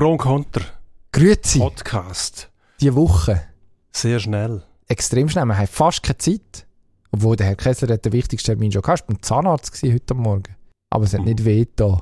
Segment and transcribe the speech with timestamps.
[0.00, 0.64] Pro und Contra.
[1.12, 2.50] Grüezi, Podcast.
[2.80, 3.42] die Woche.
[3.92, 4.62] Sehr schnell.
[4.88, 5.44] Extrem schnell.
[5.44, 6.66] Wir haben fast keine Zeit.
[7.12, 9.00] Obwohl der Herr Kessler hat den wichtigsten Termin schon gehabt.
[9.02, 10.56] Ich war beim Zahnarzt heute Morgen.
[10.88, 12.00] Aber es hat nicht weh da.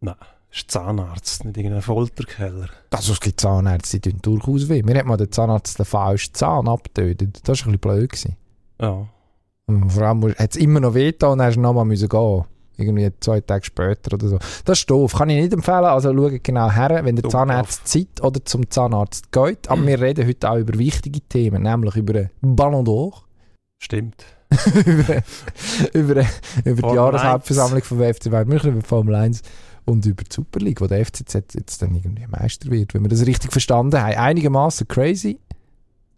[0.00, 0.16] Nein,
[0.52, 2.68] ist Zahnarzt, nicht irgendein Folterkeller.
[2.90, 4.82] Also es gibt Zahnärzte, die tun durchaus weh.
[4.82, 7.40] Mir hat mal der Zahnarzt den falschen Zahn abgetötet.
[7.48, 8.10] Das war ein bisschen blöd.
[8.10, 8.36] Gewesen.
[8.78, 9.08] Ja.
[9.64, 12.44] Und vor allem hat es immer noch weh da und dann du nochmal gehen.
[12.80, 14.38] Irgendwie zwei Tage später oder so.
[14.64, 15.14] Das ist doof.
[15.14, 15.84] Kann ich nicht empfehlen.
[15.84, 19.68] Also schaut genau her, wenn der Dumm Zahnarzt Zeit oder zum Zahnarzt geht.
[19.68, 23.22] Aber wir reden heute auch über wichtige Themen, nämlich über Ballon d'Or.
[23.82, 24.24] Stimmt.
[24.84, 25.22] über,
[25.92, 26.24] über,
[26.64, 29.42] über die Jahreshauptversammlung vom FC Bayern München, über Formel 1
[29.84, 33.08] und über die Super League, wo der FCZ jetzt dann irgendwie Meister wird, wenn wir
[33.08, 34.14] das richtig verstanden haben.
[34.14, 35.38] Einigermaßen crazy,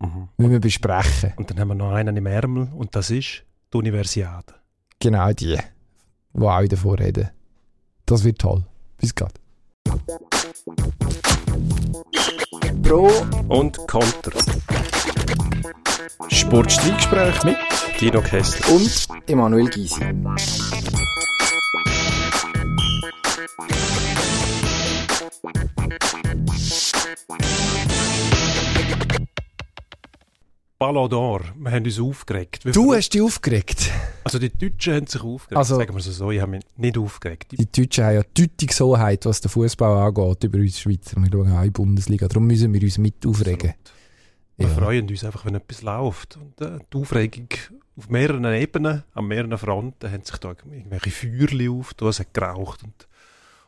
[0.01, 0.29] Mhm.
[0.37, 1.33] wie wir besprechen.
[1.37, 4.55] Und dann haben wir noch einen im Ärmel und das ist die Universiade.
[4.99, 5.57] Genau die,
[6.35, 7.31] die auch davon reden.
[8.07, 8.65] Das wird toll.
[8.99, 9.31] Bis gleich.
[12.83, 13.11] Pro
[13.49, 14.39] Und Contra.
[16.29, 17.57] Sportstreitgespräch mit
[18.01, 18.75] Dino Kessler.
[18.75, 20.01] und Emanuel Gysi.
[30.83, 31.43] Ballon d'Or.
[31.61, 32.65] Wir haben uns aufgeregt.
[32.65, 33.89] Wie Du hast dich aufgeregt.
[34.25, 35.57] Also die Deutschen haben sich aufgeregt.
[35.57, 37.53] Also- Sagen wir es so, ich habe mich nicht aufgeregt.
[37.53, 41.21] Die Deutschen haben ja Deutungshoheit, was den Fußball angeht, über uns Schweizer.
[41.23, 42.27] Wir schauen auch in die Bundesliga.
[42.27, 43.75] Darum müssen wir uns mit aufregen.
[44.57, 44.75] Wir Ja.
[44.75, 46.37] freuen uns einfach, wenn etwas läuft.
[46.37, 47.47] Und äh, die Aufregung
[47.97, 52.81] auf mehreren Ebenen, an mehreren Fronten, haben sich da irgendwelche Feuerchen auf, es hat geraucht
[52.83, 53.07] und,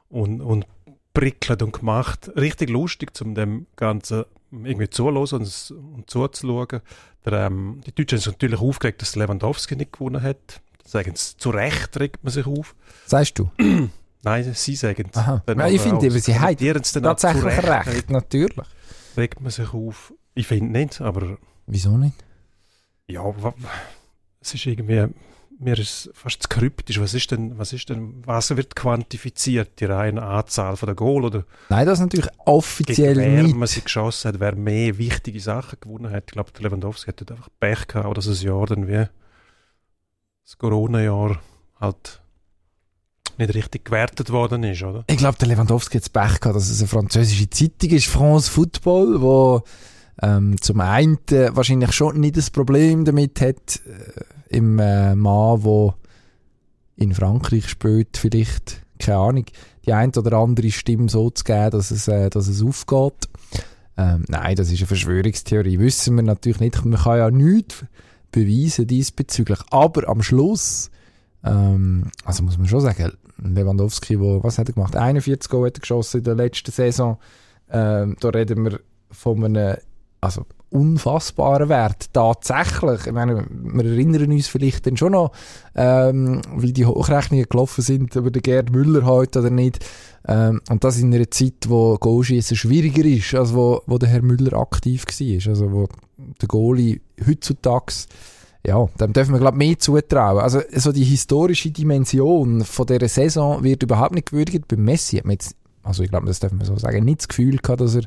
[0.09, 0.67] und, und
[1.13, 2.29] prickelt und gemacht.
[2.37, 4.25] Richtig lustig, um dem Ganzen
[4.65, 6.81] irgendwie zuzuhören und, zuzuschauen.
[7.25, 10.61] Der, ähm, die Deutschen haben sich natürlich aufgeregt, dass Lewandowski nicht gewonnen hat.
[10.85, 12.75] Sagen sie, zu Recht regt man sich auf.
[13.07, 13.51] Sagst du?
[14.23, 15.17] Nein, sie sagen es.
[15.17, 17.87] Ja, ich finde, aber sie haben Tatsächlich Recht.
[17.87, 18.67] recht, natürlich.
[19.17, 20.13] Regt man sich auf.
[20.35, 22.17] Ich finde nicht, aber Wieso nicht?
[23.07, 23.23] Ja,
[24.41, 25.09] es ist irgendwie,
[25.65, 27.01] mir ist fast zu kryptisch.
[27.01, 29.81] Was ist denn, was ist denn, was wird quantifiziert?
[29.81, 33.57] Die reine Anzahl von der Goal oder Nein, das natürlich gegen offiziell wer nicht.
[33.57, 36.25] man sie geschossen hat, wer mehr wichtige Sachen gewonnen hat.
[36.27, 39.07] Ich glaube, der Lewandowski hat einfach Pech gehabt so ein Jahr dann wie
[40.45, 41.41] das Corona-Jahr
[41.81, 42.21] halt
[43.39, 45.05] nicht richtig gewertet worden ist, oder?
[45.09, 48.51] Ich glaube, der Lewandowski hat das Pech gehabt, dass es eine französische Zeitung ist, France
[48.51, 49.63] Football, wo
[50.23, 54.21] ähm, zum einen wahrscheinlich schon nicht das Problem damit hat, äh,
[54.55, 55.95] im äh, Mann, wo
[56.97, 59.45] in Frankreich spielt, vielleicht, keine Ahnung,
[59.85, 63.29] die ein oder andere Stimme so zu geben, dass es, äh, dass es aufgeht.
[63.97, 65.79] Ähm, nein, das ist eine Verschwörungstheorie.
[65.79, 66.85] Wissen wir natürlich nicht.
[66.85, 67.85] Man kann ja nichts
[68.33, 69.61] beweisen diesbezüglich.
[69.71, 70.91] Aber am Schluss,
[71.45, 74.97] ähm, also muss man schon sagen, Lewandowski, wo, was hat er gemacht?
[74.97, 77.19] 41 Goal hat er geschossen in der letzten Saison.
[77.71, 79.77] Ähm, da reden wir von einem
[80.25, 82.13] also unfassbaren Wert.
[82.13, 83.07] Tatsächlich.
[83.07, 85.33] Ich meine, wir erinnern uns vielleicht dann schon noch,
[85.75, 89.85] ähm, wie die Hochrechnungen gelaufen sind über den Gerd Müller heute oder nicht.
[90.27, 94.23] Ähm, und das in einer Zeit, wo Goalschießen schwieriger ist, als wo, wo der Herr
[94.23, 95.51] Müller aktiv war.
[95.51, 95.89] Also wo
[96.41, 97.93] der Goalie heutzutage
[98.67, 100.43] ja, dem dürfen wir, glaube mehr zutrauen.
[100.43, 104.67] Also, so die historische Dimension von dieser Saison wird überhaupt nicht gewürdigt.
[104.69, 107.29] Bei Messi hat man jetzt, also ich glaube, das dürfen wir so sagen, nicht das
[107.29, 108.05] Gefühl gehabt, dass er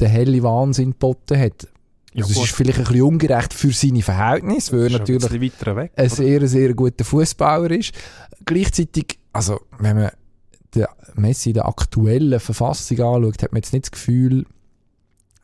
[0.00, 1.66] den helle Wahnsinn geboten hat.
[2.12, 5.76] Ja, Also, es ist vielleicht ein bisschen ungerecht für seine Verhältnisse, weil er natürlich ein
[5.76, 5.92] weg.
[5.94, 7.92] ein sehr, sehr guter Fußballer ist.
[8.44, 10.10] Gleichzeitig, also wenn man
[10.74, 14.44] den Messi in der aktuellen Verfassung anschaut, hat man jetzt nicht das Gefühl,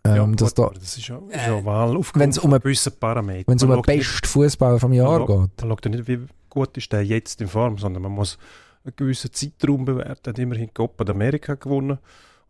[0.04, 2.60] ähm, Ja, dass da, das ist ja, ist ja Wahl aufgrund wenn's um von eine-
[2.60, 3.44] gewissen Parametern.
[3.46, 5.26] wenn es um Man den besten Fußballer vom Jahr Ja.
[5.26, 5.60] geht.
[5.62, 6.18] Man schaut ja nicht, wie
[6.48, 8.38] gut ist der jetzt in Form, sondern man muss
[8.84, 10.20] einen gewissen Zeitraum bewerten.
[10.24, 11.98] Er hat immerhin die Copa d'America gewonnen.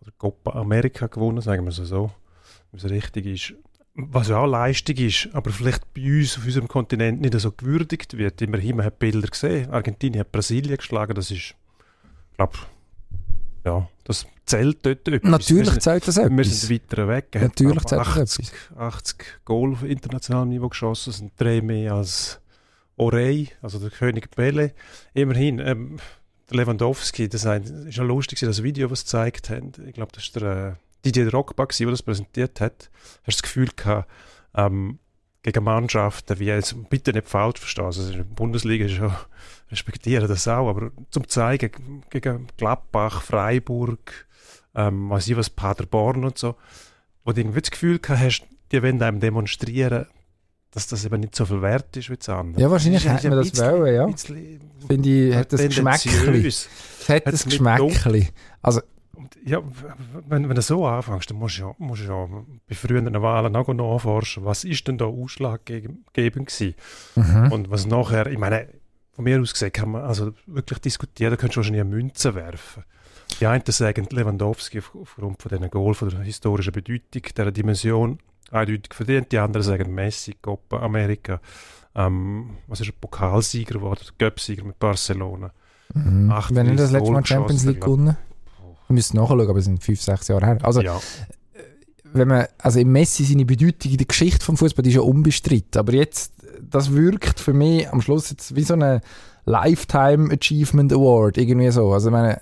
[0.03, 2.11] Oder Copa America gewonnen, sagen wir es so.
[2.73, 3.55] Wenn es richtig ist.
[3.99, 8.19] Was ja auch Leistung ist, aber vielleicht bei uns auf unserem Kontinent nicht so gewürdigt
[8.19, 8.43] wird.
[8.43, 9.71] Immerhin, man hat Bilder gesehen.
[9.71, 11.15] Argentinien hat Brasilien geschlagen.
[11.15, 11.55] Das ist,
[12.31, 12.59] ich glaube,
[13.65, 15.31] ja, das zählt dort etwas.
[15.31, 16.61] Natürlich zählt das sind, wir etwas.
[16.61, 17.29] sind weiter weg.
[17.33, 21.13] Er Natürlich zählt das 80, 80 Goal auf internationalem Niveau geschossen.
[21.13, 22.39] Sind drei mehr als
[22.97, 24.73] Orey, also der König Pele.
[25.15, 25.97] Immerhin, ähm,
[26.51, 29.73] der Lewandowski, das ist ja lustig, das Video, was sie gezeigt haben.
[29.87, 32.91] Ich glaube, das war der äh, Didier Drogba, gewesen, der das präsentiert hat.
[33.25, 34.11] Hast du das Gefühl gehabt,
[34.55, 34.99] ähm,
[35.43, 39.17] gegen Mannschaften, wie jetzt, bitte nicht falsch verstehen, also in der Bundesliga ist ja,
[39.71, 44.27] respektieren das auch, aber zum zeigen, gegen Gladbach, Freiburg,
[44.75, 46.57] ähm, weiß ich was, Paderborn und so,
[47.25, 48.43] wo du irgendwie das Gefühl gehabt hast,
[48.73, 50.07] die wollen einem demonstrieren,
[50.73, 52.63] dass das eben nicht so viel wert ist wie das andere.
[52.63, 54.09] Ja, wahrscheinlich hätte man das bisschen- wollen, ja.
[54.87, 56.69] Finde ich, hat das tendenziös.
[57.01, 58.29] Es hat das nicht Geschmäckchen.
[58.63, 58.81] Also,
[59.17, 59.63] Und ja,
[60.29, 62.29] wenn, wenn du so anfängst, dann musst du ja, musst du ja
[62.69, 66.75] bei früheren Wahlen auch nachforschen, was ist denn da ausschlaggebend gewesen?
[67.15, 67.53] Mhm.
[67.53, 68.69] Und was nachher, ich meine,
[69.13, 72.35] von mir aus gesehen kann man also wirklich diskutieren, da könntest du wahrscheinlich eine Münze
[72.35, 72.85] werfen.
[73.41, 78.19] Die einen sagen Lewandowski aufgrund von diesen Goal, von der historischen Bedeutung, dieser Dimension,
[78.51, 79.33] eindeutig verdient.
[79.33, 81.41] Die anderen sagen Messi, Copa America,
[81.95, 85.51] ähm, was ist ein Pokalsieger geworden, Göpsieger mit Barcelona.
[85.95, 86.33] Mhm.
[86.51, 88.17] Wenn er das letzte Mal Champions League gewonnen
[88.89, 90.59] wir müssen nachschauen, aber es sind fünf, sechs Jahre her.
[90.63, 91.01] Also, ja.
[92.13, 95.79] wenn man, also im Messi seine Bedeutung in der Geschichte vom Fußball ist ja unbestritten.
[95.79, 96.33] Aber jetzt,
[96.71, 99.01] das wirkt für mich am Schluss jetzt wie so ein
[99.45, 101.93] Lifetime Achievement Award, irgendwie so.
[101.93, 102.41] Also, ich meine,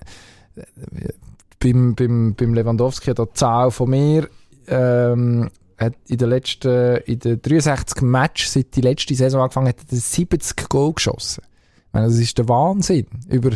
[1.61, 4.29] beim, beim, beim Lewandowski hat die Zahl von mir,
[4.67, 9.81] ähm, hat in den letzten, in den 63 Matches, seit die letzte Saison angefangen hat,
[9.81, 11.43] hat er 70 Goal geschossen.
[11.87, 13.07] Ich meine, das ist der Wahnsinn.
[13.29, 13.51] Über,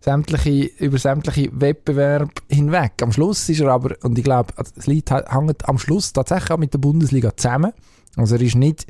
[0.00, 2.92] sämtliche, über sämtliche Wettbewerbe hinweg.
[3.02, 6.58] Am Schluss ist er aber, und ich glaube, das Lied hängt am Schluss tatsächlich auch
[6.58, 7.72] mit der Bundesliga zusammen.
[8.16, 8.86] Also er ist nicht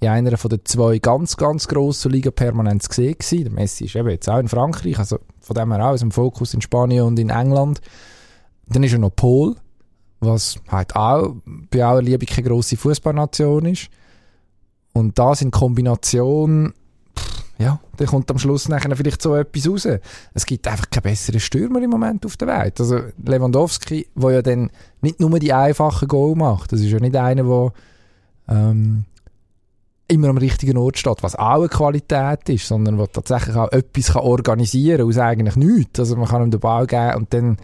[0.00, 3.16] in einer von den zwei ganz, ganz grossen Liga permanent gesehen.
[3.30, 6.12] Der Messi ist eben jetzt auch in Frankreich, also von dem her auch aus dem
[6.12, 7.80] Fokus in Spanien und in England.
[8.66, 9.56] Dann ist er noch Pol,
[10.20, 11.34] was halt auch
[11.70, 13.88] bei aller Liebe keine grosse Fußballnation ist.
[14.92, 16.74] Und das in Kombination
[17.58, 19.88] ja, dann kommt am Schluss nachher vielleicht so etwas raus.
[20.32, 22.78] Es gibt einfach keinen besseren Stürmer im Moment auf der Welt.
[22.78, 24.70] Also Lewandowski, der ja dann
[25.02, 27.72] nicht nur die einfachen Goal macht, das ist ja nicht einer, der
[28.48, 29.04] ähm,
[30.06, 34.12] immer am richtigen Ort steht, was auch eine Qualität ist, sondern der tatsächlich auch etwas
[34.12, 35.98] kann organisieren kann aus eigentlich nichts.
[35.98, 37.58] Also man kann ihm den Ball geben und dann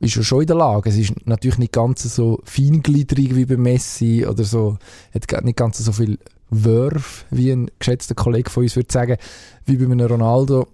[0.00, 0.88] ist er schon in der Lage.
[0.90, 4.78] Es ist natürlich nicht ganz so feingliedrig wie bei Messi oder so,
[5.12, 6.18] hat nicht ganz so viel
[6.62, 9.16] Wurf, wie ein geschätzter Kollege von uns würde sagen,
[9.64, 10.68] wie bei einem Ronaldo.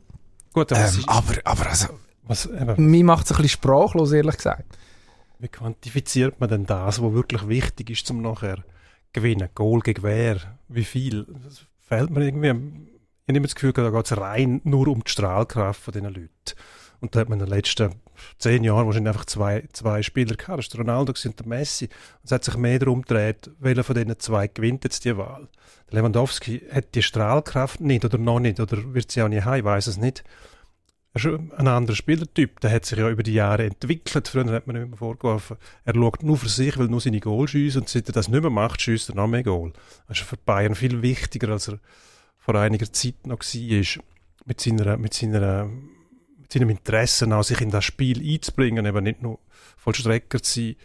[0.53, 1.89] Gut, aber, ähm, aber, aber also,
[2.25, 4.77] was, mir macht es ein bisschen sprachlos, ehrlich gesagt.
[5.39, 8.63] Wie quantifiziert man denn das, was wirklich wichtig ist, zum nachher
[9.13, 9.49] gewinnen?
[9.55, 10.37] Goal gegen wer?
[10.69, 11.27] Wie viel?
[11.45, 12.89] Das fällt mir irgendwie.
[13.27, 16.31] Ich habe das Gefühl, da geht es rein nur um die Strahlkraft von diesen Leuten.
[17.01, 17.95] Und da hat man in den letzten
[18.39, 20.59] zehn Jahren wahrscheinlich einfach zwei, zwei Spieler gehabt.
[20.59, 21.87] Das ist Ronaldo und der Messi.
[21.87, 25.49] Und es hat sich mehr darum gedreht, welcher von diesen zwei gewinnt jetzt die Wahl.
[25.91, 29.59] Der Lewandowski hat die Strahlkraft nicht oder noch nicht oder wird sie auch nicht haben,
[29.59, 30.25] ich weiß es nicht.
[31.13, 34.29] Er ist ein anderer Spielertyp, der hat sich ja über die Jahre entwickelt.
[34.29, 37.49] Früher hat man nicht mehr vorgeworfen, er schaut nur für sich, will nur seine Goal
[37.49, 39.73] schiessen und seit er das nicht mehr macht, schießt er noch mehr Goal.
[40.07, 41.81] Das ist für Bayern viel wichtiger, als er
[42.39, 44.03] vor einiger Zeit noch war.
[44.47, 45.69] Mit seiner, mit seiner
[46.53, 49.39] seinem Interesse auch, sich in das Spiel einzubringen, eben nicht nur
[49.77, 50.77] Vollstrecker zu sein,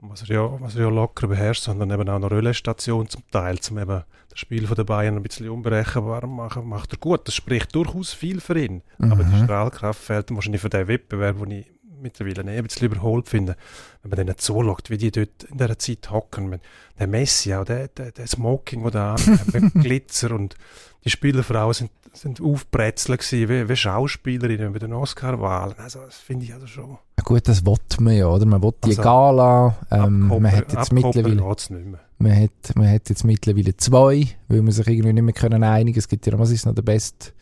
[0.00, 3.58] was er ja, was er ja locker beherrscht, sondern eben auch eine Relaisstation zum Teil,
[3.60, 7.28] zum eben das Spiel von den Bayern ein bisschen unberechenbar machen, macht er gut.
[7.28, 8.82] Das spricht durchaus viel für ihn.
[8.98, 9.12] Mhm.
[9.12, 11.71] Aber die Strahlkraft fehlt ihm wahrscheinlich für den Wettbewerb, den ich
[12.02, 13.56] mittlerweile ein bisschen überholt finde,
[14.02, 16.60] wenn man denen zuschaut, wie die dort in dieser Zeit hocken.
[16.98, 19.16] Der Messi, auch der, der, der Smoking, der da
[19.52, 20.56] mit Glitzer und
[21.04, 25.74] die Spielerfrauen sind sind aufbrezeln gewesen, wie, wie Schauspielerinnen bei den Oscar-Wahlen.
[25.78, 26.98] Also, das finde ich also schon.
[27.18, 28.44] Ja gut, das will man ja, oder?
[28.44, 31.36] Man will die also, Gala, ähm, man hat jetzt mittlerweile,
[32.18, 35.98] man hat, man hat jetzt mittlerweile zwei, weil man sich irgendwie nicht mehr können einigen.
[35.98, 37.32] Es gibt ja, was ist noch der beste,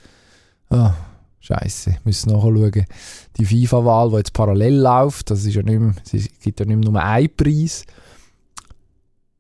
[0.71, 0.91] oh,
[1.41, 2.85] Scheiße, müssen nachschauen.
[3.39, 6.77] Die FIFA-Wahl, die jetzt parallel läuft, das ist ja nicht mehr, es gibt ja nicht
[6.77, 7.85] mehr nur einen Preis.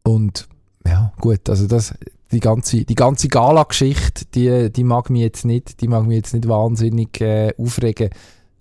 [0.02, 0.48] Und
[0.86, 1.94] ja, gut, also das,
[2.32, 6.32] die ganze, die ganze Gala-Geschichte, die, die mag mich jetzt nicht, die mag mich jetzt
[6.32, 8.10] nicht wahnsinnig äh, aufregen.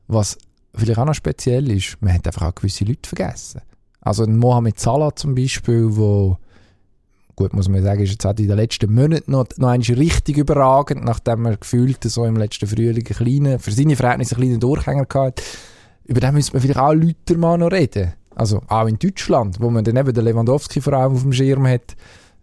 [0.07, 0.37] Was
[0.75, 3.61] vielleicht auch noch speziell ist, man hat einfach auch gewisse Leute vergessen.
[4.01, 6.37] Also ein Mohamed Salah zum Beispiel, wo
[7.39, 10.37] gut, muss man sagen, ist jetzt auch in den letzten Monaten noch, noch einmal richtig
[10.37, 14.59] überragend, nachdem er gefühlt so im letzten Frühling einen kleinen, für seine Verhältnisse einen kleinen
[14.59, 15.41] Durchhänger hatte.
[16.03, 18.13] Über den müsste man vielleicht auch Leute mal noch reden.
[18.35, 21.65] Also auch in Deutschland, wo man dann eben den Lewandowski vor allem auf dem Schirm
[21.65, 21.95] hat,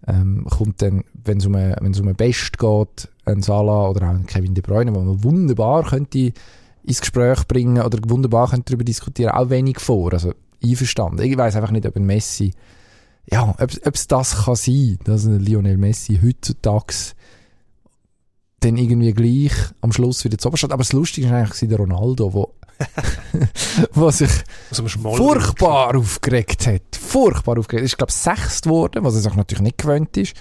[0.06, 4.14] ähm, kommt dann, wenn es um, eine, um eine Best geht, ein Salah oder auch
[4.14, 6.32] ein Kevin De Bruyne, wo man wunderbar könnte
[6.84, 10.14] ins Gespräch bringen oder wunderbar könnte darüber diskutieren, auch wenig vor.
[10.14, 10.32] Also
[10.64, 11.22] einverstanden.
[11.22, 12.52] Ich weiß einfach nicht, ob ein Messi,
[13.30, 16.94] ja, ob es das kann sein, dass Lionel Messi heutzutage
[18.60, 20.72] dann irgendwie gleich am Schluss wieder zu steht.
[20.72, 22.54] Aber das Lustige ist eigentlich der Ronaldo, wo
[23.94, 24.30] was sich
[24.70, 26.96] furchtbar aufgeregt hat.
[26.98, 27.82] Furchtbar aufgeregt.
[27.82, 30.34] Er ist, glaube ich, sechst geworden, was er sich natürlich nicht gewöhnt ist.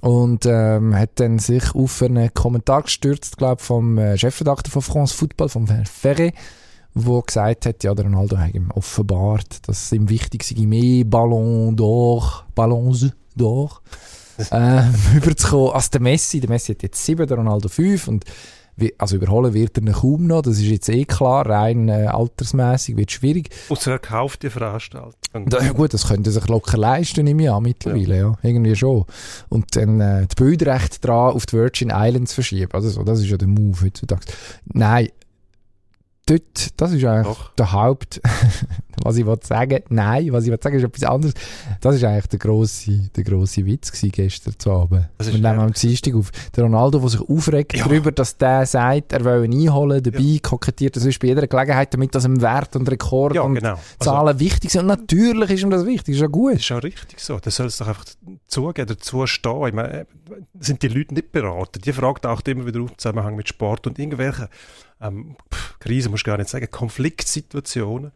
[0.00, 5.14] Und ähm, hat dann sich auf einen Kommentar gestürzt, glaube vom äh, Chefredakteur von France
[5.14, 6.32] Football, vom Ferré,
[6.94, 11.04] wo gesagt hat, ja, der Ronaldo hat ihm offenbart, dass es ihm wichtig sei, mehr
[11.04, 13.80] Ballon d'Or, Ballons d'Or,
[14.50, 14.82] äh,
[15.16, 16.40] überzukommen als der Messi.
[16.40, 18.24] Der Messi hat jetzt sieben, der Ronaldo fünf und
[18.98, 22.96] also überholen wird er ihn kaum noch, das ist jetzt eh klar, rein äh, altersmäßig
[22.96, 23.50] wird schwierig.
[23.68, 25.14] Außer er kauft die Veranstaltung.
[25.46, 28.22] Da, ja gut, das könnte sich locker leisten, ich an, mittlerweile, ja.
[28.22, 28.38] ja.
[28.42, 29.04] irgendwie schon.
[29.48, 33.26] Und dann äh, die Bildrechte dran auf die Virgin Islands verschieben, also so, das ist
[33.28, 34.22] ja der Move heutzutage.
[34.64, 35.08] Nein,
[36.30, 37.54] dort, das ist eigentlich Doch.
[37.54, 38.20] der Haupt,
[39.02, 39.80] was ich wollte sagen.
[39.88, 41.34] Nein, was ich wollte sagen, ist etwas anderes.
[41.80, 45.08] Das ist eigentlich der grosse, der grosse Witz gewesen gestern zu Abend.
[45.18, 46.30] Wir nehmen am Dienstag auf.
[46.54, 47.84] Der Ronaldo, der sich aufregt ja.
[47.84, 50.38] darüber, dass der sagt, er will ihn einholen, dabei ja.
[50.40, 53.70] kokettiert er sonst bei jeder Gelegenheit, damit das im Wert und Rekord ja, und genau.
[53.70, 54.82] Also Zahlen also, wichtig sind.
[54.82, 56.54] Und natürlich ist ihm das wichtig, ist ja gut.
[56.54, 57.38] Das ist ja richtig so.
[57.38, 58.04] Das soll es doch einfach
[58.46, 59.66] zugeben, dazu stehen.
[59.66, 60.06] Ich meine,
[60.58, 61.80] sind die Leute nicht beraten.
[61.80, 64.48] Die fragt auch immer wieder auf Zusammenhang mit Sport und irgendwelche
[65.00, 65.36] ähm,
[65.78, 68.12] Krise muss ich gar nicht sagen, Konfliktsituationen,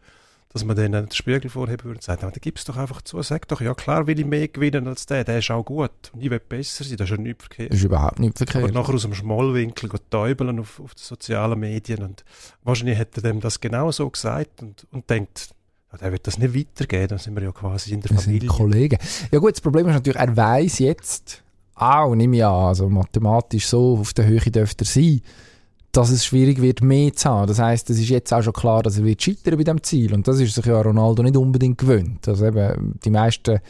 [0.53, 3.21] dass man denen den Spiegel vorheben würde und sagt, da gibt es doch einfach zu,
[3.23, 6.23] sag doch, ja klar will ich mehr gewinnen als der, der ist auch gut und
[6.23, 7.71] ich will besser sein, das ist ja nicht verkehrt.
[7.73, 8.62] Das ist überhaupt nicht verkehrt.
[8.62, 12.25] Aber nachher aus dem Schmollwinkel täubeln auf, auf die sozialen Medien und
[12.62, 15.49] wahrscheinlich hätte er dem das genau so gesagt und, und denkt,
[15.91, 18.49] ja, der wird das nicht weitergeben, dann sind wir ja quasi in der wir Familie.
[18.49, 18.99] Sind Kollegen.
[19.33, 21.43] Ja gut, das Problem ist natürlich, er weiß jetzt,
[21.75, 25.21] auch, nehme ich an, also mathematisch so auf der Höhe dürfte er sein,
[25.97, 27.47] dass es schwierig wird, mehr zu haben.
[27.47, 30.13] Das heißt, es ist jetzt auch schon klar, dass er wird scheitern bei dem Ziel.
[30.13, 32.27] Und das ist sich ja Ronaldo nicht unbedingt gewöhnt.
[32.27, 33.61] Also eben, die meisten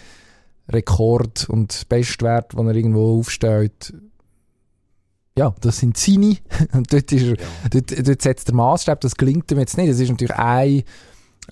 [0.68, 3.94] Rekord- und Bestwerte, die er irgendwo aufstellt,
[5.36, 6.36] ja, das sind seine.
[6.72, 7.46] Und dort, ist er, ja.
[7.70, 9.90] dort, dort setzt der Maßstab, das gelingt ihm jetzt nicht.
[9.90, 10.84] Das ist natürlich ein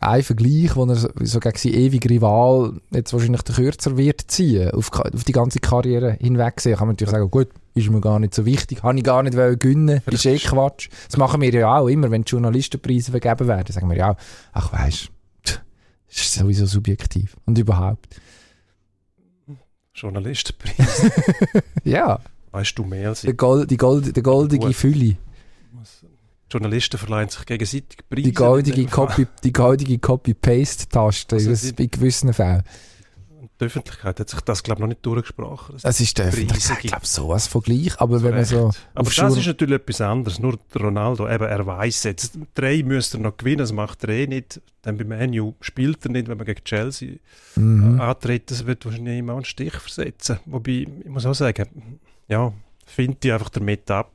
[0.01, 4.71] ein Vergleich, wo er so gegen seinen ewigen Rival jetzt wahrscheinlich der Kürzer wird ziehen,
[4.71, 8.19] auf, auf die ganze Karriere hinweg sehen, kann man natürlich sagen, gut, ist mir gar
[8.19, 10.89] nicht so wichtig, habe ich gar nicht gewinnen ist eh Quatsch.
[11.09, 14.17] Das machen wir ja auch immer, wenn Journalistenpreise vergeben werden, sagen wir ja auch,
[14.53, 15.11] ach weisst,
[16.09, 18.21] ist sowieso subjektiv und überhaupt.
[19.95, 21.11] Journalistenpreis?
[21.85, 22.21] ja.
[22.51, 23.31] Weißt du mehr als ich?
[23.31, 25.17] Die, Gold, die, Gold, die goldige Fülle.
[26.53, 28.23] Journalisten verleihen sich gegenseitig Preise.
[28.23, 29.27] Die goldige, Copy,
[29.99, 32.63] Copy-Paste-Taste also in gewissen Fällen.
[33.61, 35.77] Die Öffentlichkeit hat sich das, glaube ich, noch nicht durchgesprochen.
[35.83, 38.01] Es ist der Öffentlichkeit, glaube sowas von gleich.
[38.01, 38.71] Aber so wenn man so...
[38.95, 40.39] Aber das ist natürlich etwas anderes.
[40.41, 44.27] Nur Ronaldo, eben, er weiß jetzt, drei müsste er noch gewinnen, das macht er eh
[44.27, 44.61] nicht.
[44.83, 47.17] Dann bei Manu spielt er nicht, wenn man gegen Chelsea
[47.55, 48.01] mhm.
[48.01, 48.51] antritt.
[48.51, 50.41] Das wird wahrscheinlich immer einen Stich versetzen.
[50.47, 52.53] Wobei, ich muss auch sagen, ja,
[52.85, 54.11] finde ich einfach damit ab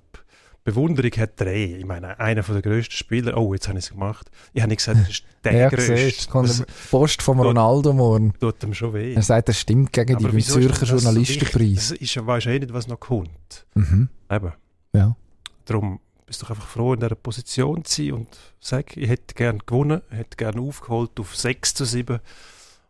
[0.68, 1.78] Bewunderung hat er eh.
[1.78, 3.38] Ich meine, einer der grössten Spieler.
[3.38, 4.30] Oh, jetzt habe ich es gemacht.
[4.52, 6.30] Ich habe nicht gesagt, das ist der ja, grösste.
[6.30, 8.34] Kommt Post von Ronaldo morgen.
[8.38, 9.14] Tut ihm schon weh.
[9.14, 11.88] Er sagt, das stimmt gegen Aber die Zürcher Journalistenpreis.
[11.88, 13.66] So das ist, weisst eh nicht, was noch kommt.
[13.76, 14.10] Mhm.
[14.30, 14.52] Eben.
[14.94, 15.16] Ja.
[15.64, 18.28] Darum bist du einfach froh, in dieser Position zu sein und
[18.60, 22.20] sag, ich hätte gerne gewonnen, hätte gerne aufgeholt auf 6 zu 7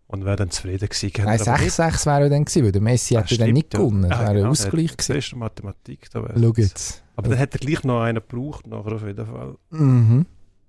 [0.08, 1.12] und wäre dann zufrieden gewesen.
[1.24, 4.10] Nein, 6-6 wäre dann gewesen, weil der Messi hätte dann nicht gewonnen.
[4.10, 5.14] Das ah, wäre genau, Ausgleich gewesen.
[5.14, 6.10] Beste Mathematik.
[6.12, 7.04] Da Schau jetzt.
[7.18, 9.56] Aber dann hätte er gleich noch einen gebraucht, nachher auf jeden Fall.
[9.72, 10.26] Mhm.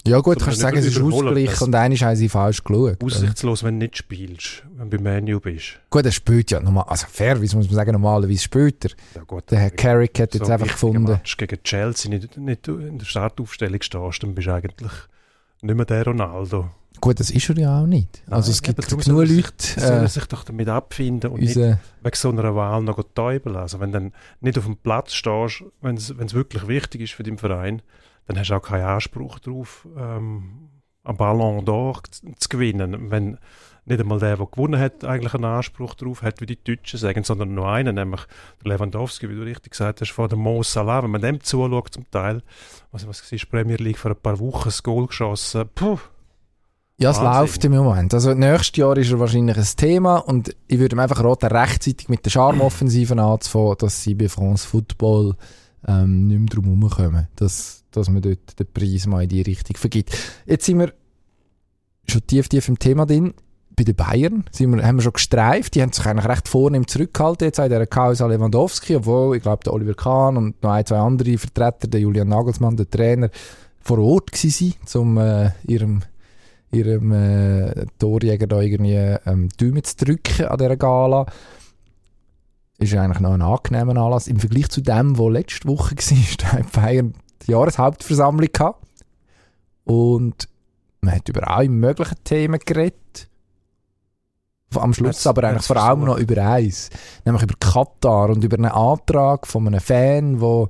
[0.06, 3.02] Ja gut, so, kannst du sagen, es ist Ausgleich und haben sie falsch geschaut.
[3.04, 5.78] Aussichtslos, wenn du nicht spielst, wenn du bei Menu bist.
[5.90, 8.90] Gut, er spielt ja normal, also fairerweise muss man sagen, normalerweise spielt er.
[9.14, 11.02] Ja, gut, der Herr Carrick hat so jetzt einfach gefunden.
[11.02, 14.92] Match gegen Chelsea nicht, nicht in der Startaufstellung stehst, dann bist du eigentlich
[15.60, 16.70] nicht mehr der Ronaldo.
[17.00, 18.22] Gut, das ist er ja auch nicht.
[18.26, 19.42] Nein, also es gibt genug Leute...
[19.76, 21.78] Äh, sollen sich doch damit abfinden und nicht wegen
[22.14, 23.56] so einer Wahl noch täubeln.
[23.56, 27.22] Also wenn du dann nicht auf dem Platz stehst, wenn es wirklich wichtig ist für
[27.22, 27.82] deinen Verein,
[28.26, 30.70] dann hast du auch keinen Anspruch darauf, ähm,
[31.04, 33.10] einen Ballon d'Or zu gewinnen.
[33.10, 33.38] Wenn
[33.86, 37.24] nicht einmal der, der gewonnen hat, eigentlich einen Anspruch darauf hat, wie die Deutschen sagen,
[37.24, 38.20] sondern nur einen, nämlich
[38.62, 41.02] der Lewandowski, wie du richtig gesagt hast, vor dem Mo Salah.
[41.02, 42.42] Wenn man dem zuschaut zum Teil,
[42.92, 45.98] was, was war Premier League vor ein paar Wochen, das Goal geschossen, puh,
[47.00, 48.12] ja, es läuft im Moment.
[48.12, 52.08] Also nächstes Jahr ist er wahrscheinlich ein Thema und ich würde ihm einfach raten, rechtzeitig
[52.08, 55.36] mit der Charmoffensiven anzufangen, dass sie bei France Football
[55.86, 59.76] ähm, nicht mehr drum herumkommen, dass, dass man dort den Preis mal in die Richtung
[59.76, 60.16] vergibt.
[60.44, 60.92] Jetzt sind wir
[62.08, 63.32] schon tief, tief im Thema drin.
[63.76, 66.88] Bei den Bayern sind wir, haben wir schon gestreift, die haben sich eigentlich recht vornehm
[66.88, 70.84] zurückgehalten jetzt in dieser Causa Lewandowski, obwohl ich glaube der Oliver Kahn und noch ein,
[70.84, 73.30] zwei andere Vertreter, der Julian Nagelsmann, der Trainer,
[73.80, 76.02] vor Ort waren, um äh, ihrem
[76.70, 81.26] ihrem äh, Torjäger da irgendwie ähm, Däume zu drücken an dieser Gala.
[82.78, 84.28] Ist eigentlich noch ein angenehmer Anlass.
[84.28, 87.14] Im Vergleich zu dem, wo letzte Woche war, da hat Bayern
[87.46, 88.86] die Jahreshauptversammlung gehabt.
[89.84, 90.48] Und
[91.00, 93.28] man hat über alle möglichen Themen geredet.
[94.74, 96.90] Am Schluss aber eigentlich vor allem noch über eins.
[97.24, 100.68] Nämlich über Katar und über einen Antrag von einem Fan, der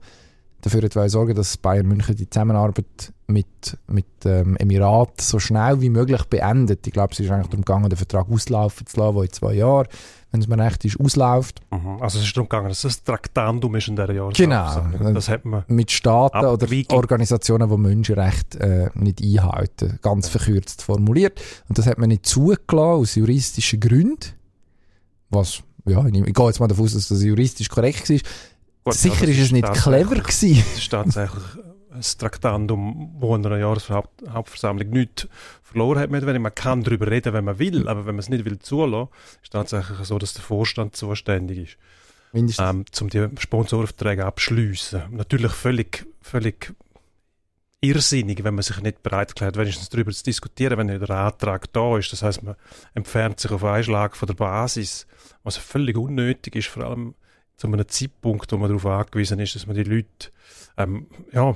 [0.60, 5.90] dafür hat sorgen dass Bayern München die Zusammenarbeit mit, mit ähm, Emirat so schnell wie
[5.90, 6.86] möglich beendet.
[6.86, 9.52] Ich glaube, es ist eigentlich darum gegangen, den Vertrag auslaufen zu lassen, der in zwei
[9.54, 9.86] Jahren,
[10.30, 11.60] wenn es mir recht ist, ausläuft.
[11.70, 12.02] Mhm.
[12.02, 14.32] Also es ist darum gegangen, dass es ein Traktandum ist in dieser Jahr.
[14.32, 15.12] Genau.
[15.12, 18.60] Das hat man mit Staaten oder Organisationen, die Menschenrechte
[18.94, 21.40] äh, nicht einhalten, ganz verkürzt formuliert.
[21.68, 24.32] Und das hat man nicht zugelassen aus juristischen Gründen,
[25.30, 28.24] was ja, ich, ich gehe jetzt mal davon aus, dass das juristisch korrekt ist.
[28.88, 30.64] Gut, Sicher ja, ist es nicht clever gewesen.
[30.73, 31.45] Das ist tatsächlich
[31.92, 35.28] ein Traktandum, wo in einer Jahreshauptversammlung nichts
[35.62, 36.11] verloren hat.
[36.11, 39.45] Man kann darüber reden, wenn man will, aber wenn man es nicht will zulassen, ist
[39.45, 41.76] es tatsächlich so, dass der Vorstand zuständig ist.
[42.59, 45.02] Ähm, um die Sponsorenverträge abzuschliessen.
[45.11, 46.75] Natürlich völlig, völlig
[47.80, 51.73] irrsinnig, wenn man sich nicht bereit erklärt, wenigstens darüber zu diskutieren, wenn nicht der Antrag
[51.73, 52.12] da ist.
[52.12, 52.57] Das heißt, man
[52.95, 55.07] entfernt sich auf einen Schlag von der Basis,
[55.42, 57.14] was völlig unnötig ist, vor allem
[57.58, 60.30] zu einem Zeitpunkt, wo man darauf angewiesen ist, dass man die Leute,
[60.76, 61.54] ähm, ja,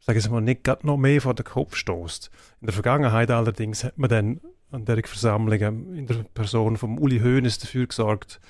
[0.00, 2.30] sagen Sie mal, nicht gerade noch mehr vor den Kopf stößt.
[2.62, 4.40] In der Vergangenheit allerdings hat man dann
[4.70, 5.60] an der Versammlung
[5.94, 8.40] in der Person von Uli Hoeneß dafür gesorgt,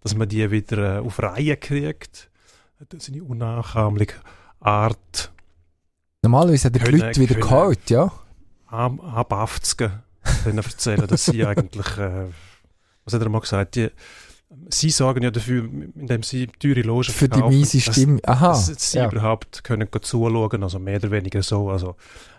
[0.00, 2.28] dass man die wieder äh, auf Reihe kriegt.
[2.88, 4.16] Das ist eine unnachahmliche
[4.58, 5.32] Art.
[6.22, 8.10] Normalerweise hat er die Leute wieder geholt, ja?
[8.66, 9.90] Ab, ab 80
[10.44, 12.26] denen erzählen, dass sie eigentlich, äh,
[13.04, 13.90] was hat er mal gesagt, die,
[14.68, 18.48] Sie sorgen ja dafür, indem sie teure Logen Für die miese Stimme, aha.
[18.48, 19.10] Dass, dass sie ja.
[19.10, 21.96] überhaupt können zuschauen, also mehr oder weniger so, also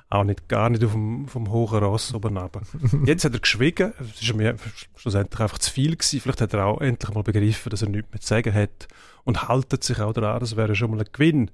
[0.09, 2.61] auch nicht, gar nicht auf dem, vom hohen Ross oben runter.
[3.05, 4.55] Jetzt hat er geschwiegen, es war mir
[4.95, 8.11] schlussendlich einfach zu viel gewesen, vielleicht hat er auch endlich mal begriffen, dass er nichts
[8.11, 8.87] mehr zu sagen hat
[9.23, 11.51] und haltet sich auch daran, das wäre schon mal ein Gewinn.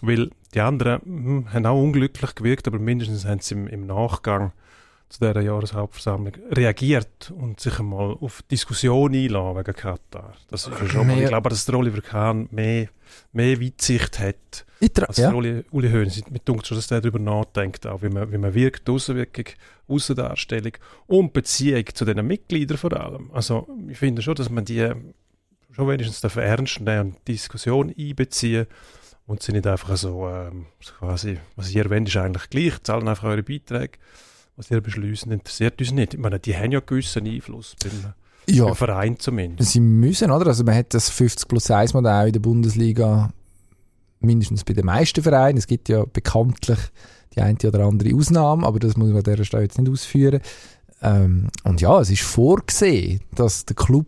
[0.00, 4.52] Weil die anderen hm, haben auch unglücklich gewirkt, aber mindestens haben sie im, im Nachgang
[5.12, 10.34] zu dieser Jahreshauptversammlung reagiert und sich einmal auf Diskussion einlassen wegen Katar.
[10.48, 12.88] Das ist ja schon mal, ich glaube, dass der Oliver Kahn mehr,
[13.32, 14.64] mehr Weitsicht hat
[15.06, 15.28] als ja.
[15.28, 16.30] der Uli, Uli Hoeneß.
[16.30, 19.44] Mir denkt schon, dass der darüber nachdenkt, auch wie man, wie man wirkt, Außenwirkung,
[19.86, 20.72] Außendarstellung
[21.06, 23.30] und Beziehung zu den Mitgliedern vor allem.
[23.32, 24.90] Also ich finde schon, dass man die
[25.72, 28.66] schon wenigstens ernst nehmen und Diskussion einbeziehen
[29.26, 30.66] und sie nicht einfach so, ähm,
[30.98, 33.98] quasi, was ihr erwähnt, ist eigentlich gleich, zahlen einfach eure Beiträge
[34.56, 36.14] was ihr beschließen, interessiert uns nicht.
[36.14, 38.12] Ich meine, die haben ja gewissen Einfluss beim,
[38.54, 39.72] ja, beim Verein zumindest.
[39.72, 40.46] Sie müssen, oder?
[40.46, 43.32] Also man hat das 50 plus 1 Modell in der Bundesliga
[44.20, 45.58] mindestens bei den meisten Vereinen.
[45.58, 46.78] Es gibt ja bekanntlich
[47.34, 50.40] die eine oder andere Ausnahme, aber das muss man an dieser Stelle jetzt nicht ausführen.
[51.02, 54.06] Ähm, und ja, es ist vorgesehen, dass der Club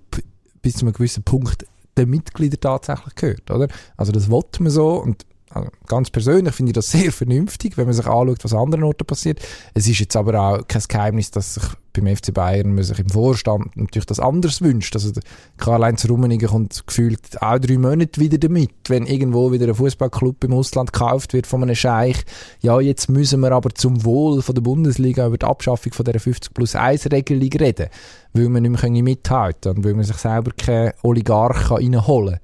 [0.62, 1.66] bis zu einem gewissen Punkt
[1.96, 3.68] den Mitgliedern tatsächlich gehört, oder?
[3.96, 7.86] Also das wollte man so und also ganz persönlich finde ich das sehr vernünftig, wenn
[7.86, 9.40] man sich anschaut, was an anderen Orten passiert.
[9.72, 13.08] Es ist jetzt aber auch kein Geheimnis, dass sich beim FC Bayern man sich im
[13.08, 14.96] Vorstand natürlich das anders wünscht.
[14.96, 15.12] Also
[15.58, 20.52] Karl-Heinz Rummenigge kommt gefühlt auch drei Monate wieder damit, wenn irgendwo wieder ein Fußballclub im
[20.54, 22.24] Ausland gekauft wird von einem Scheich.
[22.60, 26.18] Ja, jetzt müssen wir aber zum Wohl von der Bundesliga über die Abschaffung von der
[26.18, 27.88] 50 plus 1 Regelung reden,
[28.32, 32.40] weil man nicht mehr mithalten kann und weil man sich selber keinen Oligarchen reinholen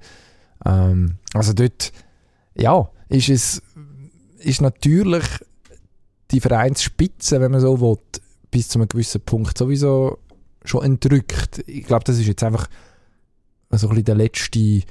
[0.63, 0.91] kann.
[0.91, 1.91] Ähm, also dort,
[2.55, 3.61] ja, ist es
[4.39, 5.23] ist natürlich
[6.31, 7.97] die Vereinsspitze, wenn man so will,
[8.49, 10.17] bis zu einem gewissen Punkt sowieso
[10.63, 11.63] schon entrückt.
[11.67, 12.67] Ich glaube, das ist jetzt einfach
[13.69, 14.85] so ein bisschen der letzte, ich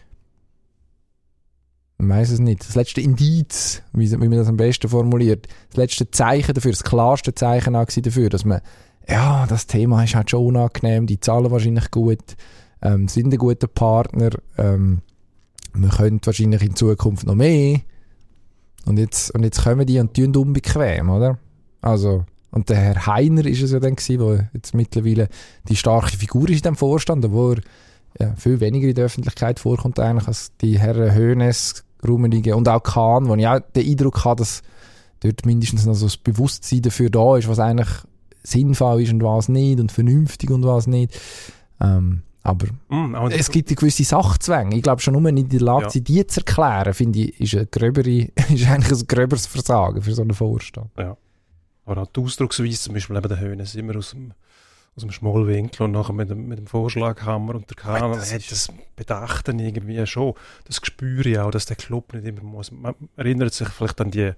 [1.98, 6.11] weiß es nicht, das letzte Indiz, wie, wie man das am besten formuliert, das letzte
[6.11, 8.61] Zeichen dafür, das klarste Zeichen auch dafür, dass man,
[9.09, 12.37] ja, das Thema ist halt schon unangenehm, die zahlen wahrscheinlich gut,
[12.83, 15.00] ähm, sind ein guter Partner, ähm,
[15.72, 17.80] man könnte wahrscheinlich in Zukunft noch mehr,
[18.86, 21.38] und jetzt, und jetzt kommen die und tun unbequem, oder?
[21.80, 25.28] Also, und der Herr Heiner ist es ja dann gewesen, der jetzt mittlerweile
[25.68, 27.60] die starke Figur ist in dem Vorstand, obwohl
[28.14, 32.68] er ja, viel weniger in der Öffentlichkeit vorkommt eigentlich als die Herren Hönes, Rummenigge und
[32.68, 34.62] auch Kahn, wo ich auch den Eindruck habe, dass
[35.20, 37.88] dort mindestens noch so das Bewusstsein dafür da ist, was eigentlich
[38.42, 41.18] sinnvoll ist und was nicht und vernünftig und was nicht.
[41.80, 44.76] Ähm, aber mm, es gibt eine gewisse Sachzwänge.
[44.76, 46.00] Ich glaube, schon nur in der Lage, ja.
[46.00, 48.11] die zu erklären, finde ich, ist, eine gröbere,
[48.48, 50.90] ist eigentlich ein gröberes Versagen für so einen Vorstand.
[50.98, 51.16] Ja.
[51.85, 54.33] Aber auch die Ausdrucksweise, zum Beispiel eben der Höhne, sind wir aus dem,
[54.96, 58.50] aus dem Schmollwinkel und nachher mit dem, mit dem Vorschlaghammer und der Kahn, das hat
[58.50, 60.35] das Bedachten irgendwie schon.
[60.64, 62.70] Das spüre ich auch, dass der Club nicht immer muss.
[62.70, 64.33] Man erinnert sich vielleicht an die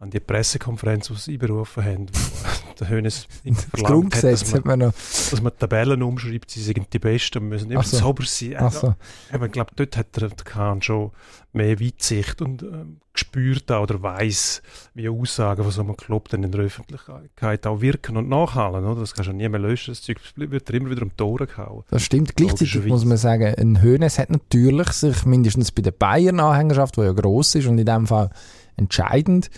[0.00, 3.26] an die Pressekonferenz, die sie einberufen haben, wo der Hönes
[3.72, 4.92] Grundgesetz hat, dass man, noch.
[4.92, 7.96] dass man Tabellen umschreibt, sie sind die Besten und müssen immer so.
[7.96, 8.54] sauber sein.
[8.58, 8.94] Ach so.
[9.32, 11.10] Ich glaube, dort hat der, Kahn schon
[11.52, 14.62] mehr Weitsicht und äh, gespürt auch, oder weiß,
[14.94, 18.84] wie Aussagen von so einem Club dann in der Öffentlichkeit auch wirken und nachhallen.
[18.84, 19.00] Oder?
[19.00, 21.82] Das kannst du nie mehr löschen, das Zeug wird immer wieder um die Ohren gehauen.
[21.90, 22.36] Das stimmt.
[22.36, 27.12] Gleichzeitig muss man sagen, ein Hönes hat natürlich sich mindestens bei der Bayern-Anhängerschaft, die ja
[27.12, 28.30] gross ist und in dem Fall
[28.76, 29.50] entscheidend,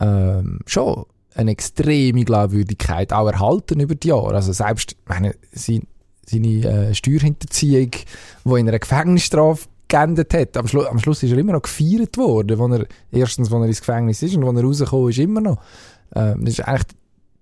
[0.00, 4.34] ähm, schon eine extreme Glaubwürdigkeit auch erhalten über die Jahre.
[4.34, 5.82] Also selbst meine, seine,
[6.26, 7.90] seine äh, Steuerhinterziehung,
[8.44, 12.16] die in einer Gefängnisstrafe geendet hat, am, Schlu am Schluss ist er immer noch gefeiert
[12.18, 15.40] worden, wo er, erstens, als er ins Gefängnis ist und als er rausgekommen ist, immer
[15.40, 15.58] noch.
[16.14, 16.98] Ähm, das ist eigentlich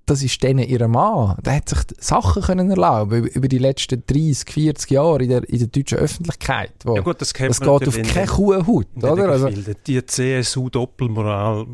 [0.07, 1.37] das ist denen ihr Mann.
[1.45, 5.59] Der hat sich Sachen können erlauben über die letzten 30, 40 Jahre in der, in
[5.59, 6.71] der deutschen Öffentlichkeit.
[6.85, 9.29] Ja gut, das, das geht auf keine Kuhhaut, oder?
[9.29, 11.67] Also, die CSU-Doppelmoral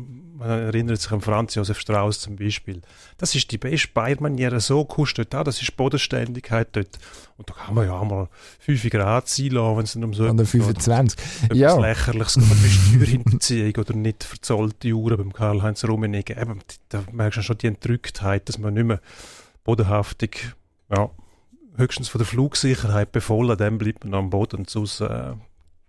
[0.43, 2.81] man erinnert sich an Franz Josef Strauß zum Beispiel.
[3.17, 6.99] Das ist die beste Bayern-Maniere, so kostet da, das ist Bodenständigkeit dort.
[7.37, 8.27] Und da kann man ja auch mal
[8.59, 11.19] 5 Grad sein lassen, wenn es um so Oder 25.
[11.43, 11.79] Etwas ja.
[11.79, 16.35] Lächerliches geht, wie Steuerhinterziehung oder nicht verzollte Uhren beim Karl-Heinz Rummenigge.
[16.39, 18.99] Eben, da merkst du schon die Entrücktheit, dass man nicht mehr
[19.63, 20.53] bodenhaftig,
[20.93, 21.09] ja,
[21.77, 25.33] höchstens von der Flugsicherheit befohlen, dann bleibt man am Boden und sonst äh,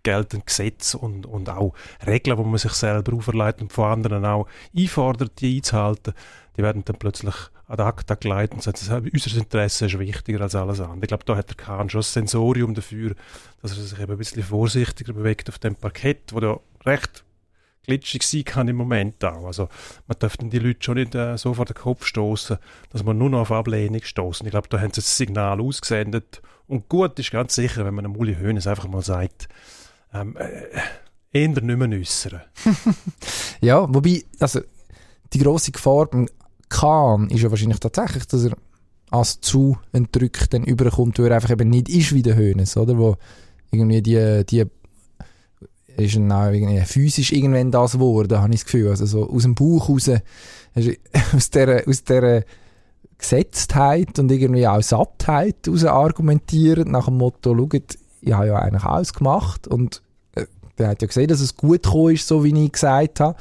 [0.05, 1.75] gelten Gesetze und, und auch
[2.07, 6.15] Regeln, die man sich selber auferlegt und von anderen auch einfordert, die einzuhalten,
[6.57, 7.35] die werden dann plötzlich
[7.67, 11.01] ad acta geleitet und sagen, unser Interesse ist wichtiger als alles andere.
[11.03, 13.15] Ich glaube, da hat der Kahn schon das Sensorium dafür,
[13.63, 17.25] dass er sich eben ein bisschen vorsichtiger bewegt auf dem Parkett, wo da recht
[17.87, 19.47] glitschig sein kann im Moment auch.
[19.47, 19.69] Also
[20.07, 22.59] man dann die Leute schon nicht äh, so vor den Kopf stoßen,
[22.91, 24.47] dass man nur noch auf Ablehnung stoßen.
[24.47, 28.05] Ich glaube, da haben sie das Signal ausgesendet und gut ist ganz sicher, wenn man
[28.05, 29.49] einem Uli Hoeneß einfach mal sagt,
[30.15, 32.41] ähm, äh, eher nicht mehr äußern.
[33.61, 34.61] ja, wobei, also
[35.33, 36.29] die grosse Gefahr beim
[36.69, 38.57] Kahn ist ja wahrscheinlich tatsächlich, dass er
[39.11, 42.97] als zu entrückt dann überkommt, weil er einfach eben nicht ist wie der Hönes, oder?
[42.97, 43.17] Wo
[43.71, 44.65] irgendwie die, die
[45.97, 48.91] ist dann auch irgendwie physisch irgendwann das geworden, habe ich das Gefühl.
[48.91, 50.09] Also so aus dem Bauch raus,
[51.35, 52.43] aus dieser, aus dieser
[53.19, 58.85] Gesetztheit und irgendwie auch Sattheit raus argumentieren, nach dem Motto, schaut, ich habe ja eigentlich
[58.85, 60.03] alles gemacht und
[60.35, 60.47] äh,
[60.79, 63.37] der hat ja gesehen, dass es gut gekommen ist, so wie ich gesagt habe.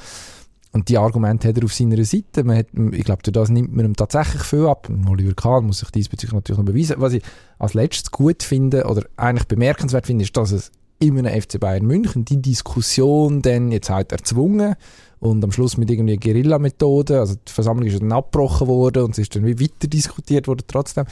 [0.71, 2.43] Und die Argumente hat er auf seiner Seite.
[2.43, 4.89] Man hat, ich glaube, das nimmt man ihm tatsächlich viel ab.
[5.07, 6.95] Oliver Kahn muss sich diesbezüglich natürlich noch beweisen.
[6.97, 7.21] Was ich
[7.59, 11.85] als letztes gut finde oder eigentlich bemerkenswert finde, ist, dass es in einem FC Bayern
[11.85, 14.75] München die Diskussion dann jetzt halt erzwungen
[15.19, 19.19] und am Schluss mit irgendwie Guerilla-Methoden, also die Versammlung ist dann abgebrochen worden und es
[19.19, 21.05] ist dann wie weiter diskutiert worden trotzdem.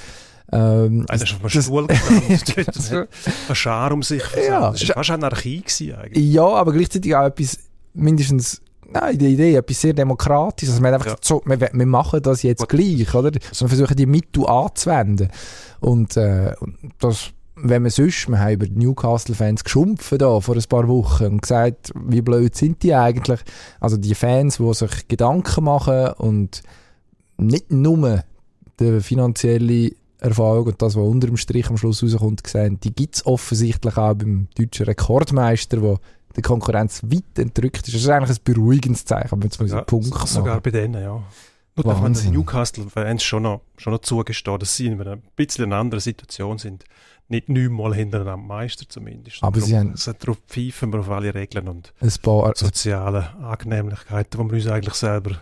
[0.51, 3.07] Ähm, also ist auf Stuhl gestanden,
[3.47, 6.33] ein Schar um sich ja, Das war fast Anarchie eigentlich.
[6.33, 7.57] Ja, aber gleichzeitig auch etwas,
[7.93, 8.61] mindestens
[8.93, 10.73] Nein, die Idee, etwas sehr Demokratisches.
[10.73, 11.15] Also man einfach ja.
[11.21, 12.69] so, wir, wir, machen das jetzt Gut.
[12.69, 13.31] gleich, oder?
[13.49, 15.29] Also wir versuchen die Mittel anzuwenden.
[15.79, 16.53] Und, äh,
[16.99, 21.25] das, wenn man sonst, wir haben über die Newcastle-Fans geschumpft da vor ein paar Wochen
[21.25, 23.39] und gesagt, wie blöd sind die eigentlich?
[23.79, 26.61] Also die Fans, die sich Gedanken machen und
[27.37, 28.23] nicht nur
[28.79, 33.15] der finanzielle Erfahrung und das, was unter dem Strich am Schluss rauskommt, gesehen, die gibt
[33.15, 35.99] es offensichtlich auch beim deutschen Rekordmeister, der
[36.35, 37.95] die Konkurrenz weit entrückt ist.
[37.95, 40.27] Das ist eigentlich ein beruhigendes Zeichen, wenn wir ja, Punkt machen.
[40.27, 41.23] Sogar bei denen, ja.
[41.75, 45.65] Nur darf man den Newcastle-Fans schon noch, schon noch zugestehen, dass sie in einer bisschen
[45.65, 46.83] einer anderen Situation sind.
[47.27, 49.41] Nicht neunmal hintereinander Meister zumindest.
[49.41, 49.95] Aber sie haben...
[50.19, 54.95] Darauf pfeifen wir auf alle Regeln und ein paar, soziale Angenehmlichkeiten, die wir uns eigentlich
[54.95, 55.37] selber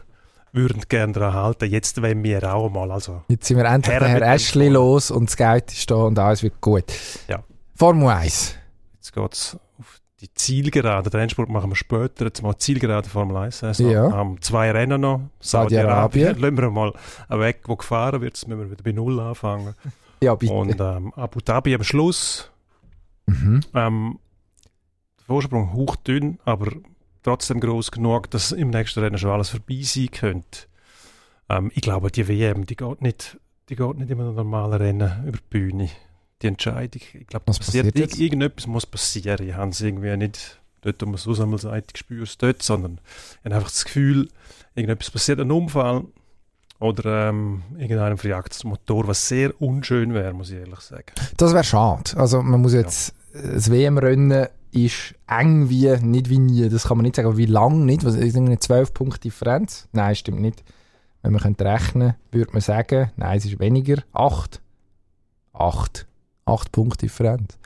[0.51, 1.69] würden gerne daran halten.
[1.69, 2.91] Jetzt wollen wir auch mal.
[2.91, 6.17] Also Jetzt sind wir endlich Herr, Herr Ashley los und das Geld ist da und
[6.17, 6.85] alles wird gut.
[7.27, 7.43] Ja.
[7.75, 8.55] Formel 1.
[8.95, 11.09] Jetzt geht es auf die Zielgerade.
[11.09, 12.25] Den Rennsport machen wir später.
[12.25, 13.91] Jetzt mal Zielgerade Formel 1 Saison.
[13.91, 14.11] Ja.
[14.11, 15.21] Haben zwei Rennen noch.
[15.39, 16.35] Saudi-Arabien.
[16.39, 16.93] Lassen wir mal
[17.29, 18.37] weg, wo gefahren wird.
[18.37, 19.75] Jetzt müssen wir wieder bei Null anfangen.
[20.21, 20.51] Ja, bitte.
[20.51, 22.51] Und ähm, Abu Dhabi am Schluss.
[23.25, 23.61] Mhm.
[23.73, 24.19] Ähm,
[25.17, 26.71] der Vorsprung hochdünn, aber
[27.23, 30.61] trotzdem groß genug, dass im nächsten Rennen schon alles vorbei sein könnte.
[31.49, 35.23] Ähm, ich glaube, die WM, die geht nicht, die geht nicht in einem normalen Rennen
[35.27, 35.89] über die Bühne.
[36.41, 39.45] Die Entscheidung, ich glaube, Was passiert, passiert irgendetwas muss passieren.
[39.45, 43.01] Ich habe es irgendwie nicht dort, wo man so Sammelseite spürt, dort, sondern
[43.39, 44.29] ich habe einfach das Gefühl,
[44.75, 46.05] irgendetwas passiert, ein Unfall
[46.79, 51.11] oder ähm, irgendeinem verjagt das Motor, was sehr unschön wäre, muss ich ehrlich sagen.
[51.35, 52.15] Das wäre schade.
[52.15, 53.41] Also man muss jetzt ja.
[53.41, 57.45] das WM-Rennen ist eng wie, nicht wie nie, das kann man nicht sagen, aber wie
[57.45, 59.87] lang nicht, was ist eine 12 Punkte Differenz?
[59.91, 60.63] Nein, stimmt nicht.
[61.21, 64.61] Wenn man könnte rechnen, würde man sagen, nein, es ist weniger, 8.
[65.53, 66.07] 8.
[66.45, 67.57] 8 Punkte Differenz.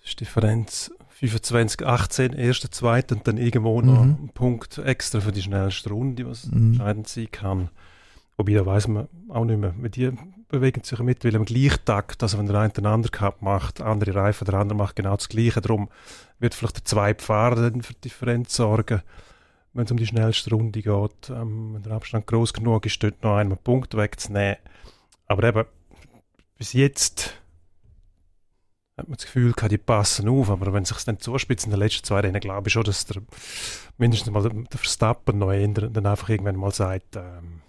[0.00, 3.86] Das ist Differenz 25, 18, erster, zweiter und dann irgendwo Mhm.
[3.86, 6.72] noch einen Punkt extra für die schnellste Runde, was Mhm.
[6.72, 7.70] entscheidend sein kann.
[8.36, 9.74] Wobei, da weiß man auch nicht mehr.
[9.78, 10.12] Weil Die
[10.48, 12.22] bewegen sich ja mittlerweile im Gleichtakt.
[12.22, 15.28] Also wenn der eine den anderen Cup macht, andere Reifen, der andere macht genau das
[15.28, 15.60] Gleiche.
[15.60, 15.88] Darum
[16.38, 19.02] wird vielleicht der zweite Fahrer dann für die Differenz sorgen,
[19.72, 21.30] wenn es um die schnellste Runde geht.
[21.30, 24.56] Ähm, wenn der Abstand groß genug ist, dort noch einmal Punkt wegzunehmen.
[25.26, 25.64] Aber eben,
[26.58, 27.34] bis jetzt
[28.96, 31.80] hat man das Gefühl gehabt, die passen auf, aber wenn sich dann zuspitzt in den
[31.80, 33.22] letzten zwei Rennen, glaube ich schon, dass der
[33.98, 37.62] mindestens mal der, der Verstappen noch ändert und dann einfach irgendwann mal sagt, ähm,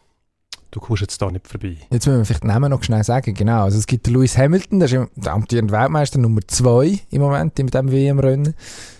[0.75, 1.77] du kommst jetzt da nicht vorbei.
[1.89, 3.33] Jetzt müssen wir vielleicht den Namen noch schnell sagen.
[3.33, 3.63] Genau.
[3.63, 7.67] Also es gibt Lewis Hamilton, der ist der amtierende Weltmeister Nummer 2 im Moment in
[7.67, 8.53] diesem WM-Rennen.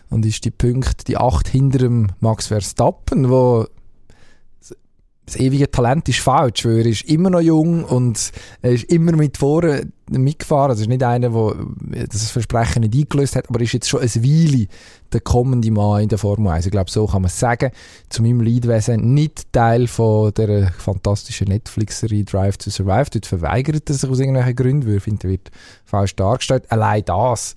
[0.09, 3.65] Und ist die Punkte, die 8 hinter dem Max Verstappen, wo
[5.25, 9.13] das ewige Talent ist falsch, weil er ist immer noch jung und er ist immer
[9.13, 10.71] mit vorne mitgefahren.
[10.71, 14.01] Es ist nicht einer, der das Versprechen nicht eingelöst hat, aber er ist jetzt schon
[14.01, 14.67] eine Weile
[15.11, 16.67] der kommende Mann in der Formel 1.
[16.67, 17.71] Ich glaube, so kann man es sagen.
[18.09, 23.09] Zu meinem Leidwesen nicht Teil von der fantastischen Netflix-Serie Drive to Survive.
[23.11, 25.51] Dort verweigert er sich aus irgendwelchen Gründen, weil er findet, er wird
[25.85, 26.71] falsch dargestellt.
[26.71, 27.55] Allein das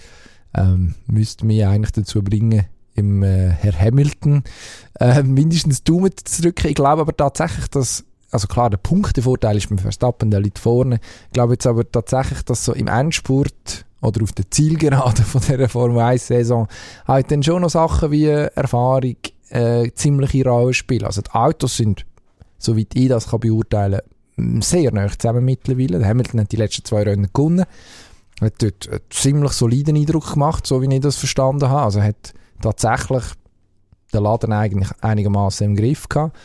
[0.54, 2.64] ähm, müsste mich eigentlich dazu bringen,
[2.98, 4.44] im äh, Herr Hamilton
[5.00, 6.68] äh, mindestens Daumen zu drücken.
[6.68, 11.00] Ich glaube aber tatsächlich, dass also klar, der Punktevorteil ist beim Verstappen, der liegt vorne.
[11.28, 15.68] Ich glaube jetzt aber tatsächlich, dass so im Endspurt oder auf der Zielgerade von dieser
[15.68, 16.68] Formel 1-Saison
[17.06, 19.16] halt dann schon noch Sachen wie Erfahrung
[19.48, 21.04] äh, ziemliche Rolle spielen.
[21.04, 22.04] Also die Autos sind,
[22.58, 24.00] soweit ich das kann beurteilen
[24.36, 26.04] kann, sehr nah zusammen mittlerweile.
[26.04, 27.64] Hamilton hat die letzten zwei Rennen gewonnen.
[28.40, 31.82] Hat dort einen ziemlich soliden Eindruck gemacht, so wie ich das verstanden habe.
[31.82, 33.24] Also hat tatsächlich
[34.12, 36.36] den Laden eigentlich einigermaßen im Griff gehabt.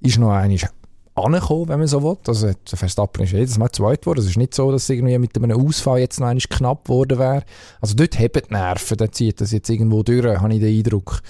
[0.00, 0.66] Ist noch eigentlich
[1.14, 2.16] angekommen, wenn man so will.
[2.26, 4.20] Also der Verstappen ist jedes Mal zweit geworden.
[4.20, 7.18] Es ist nicht so, dass es irgendwie mit einem Ausfall jetzt noch einmal knapp geworden
[7.18, 7.42] wäre.
[7.80, 11.20] Also dort haben die Nerven, dann zieht das jetzt irgendwo durch, habe ich den Eindruck.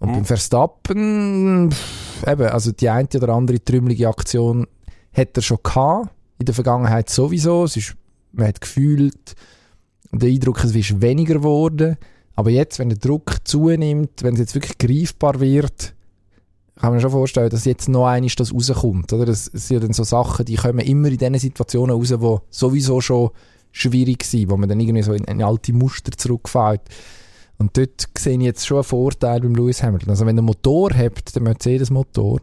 [0.00, 0.14] Und Mhm.
[0.14, 4.66] beim Verstappen, pff, eben, also die eine oder andere trümmelige Aktion
[5.12, 7.64] hat er schon gehabt, in der Vergangenheit sowieso.
[7.64, 7.96] Es ist,
[8.32, 9.34] man hat gefühlt,
[10.12, 11.96] der Eindruck, es ist weniger geworden.
[12.38, 15.92] Aber jetzt, wenn der Druck zunimmt, wenn es jetzt wirklich greifbar wird,
[16.76, 19.12] kann man schon vorstellen, dass jetzt noch einiges das rauskommt.
[19.12, 19.26] Oder?
[19.26, 23.00] Das sind ja dann so Sachen, die kommen immer in diesen Situationen raus, die sowieso
[23.00, 23.30] schon
[23.72, 26.82] schwierig sind, wo man dann irgendwie so in, in alte Muster zurückfällt.
[27.58, 30.10] Und dort sehe ich jetzt schon einen Vorteil beim Lewis Hamilton.
[30.10, 32.40] Also wenn der Motor hat, der Mercedes-Motor,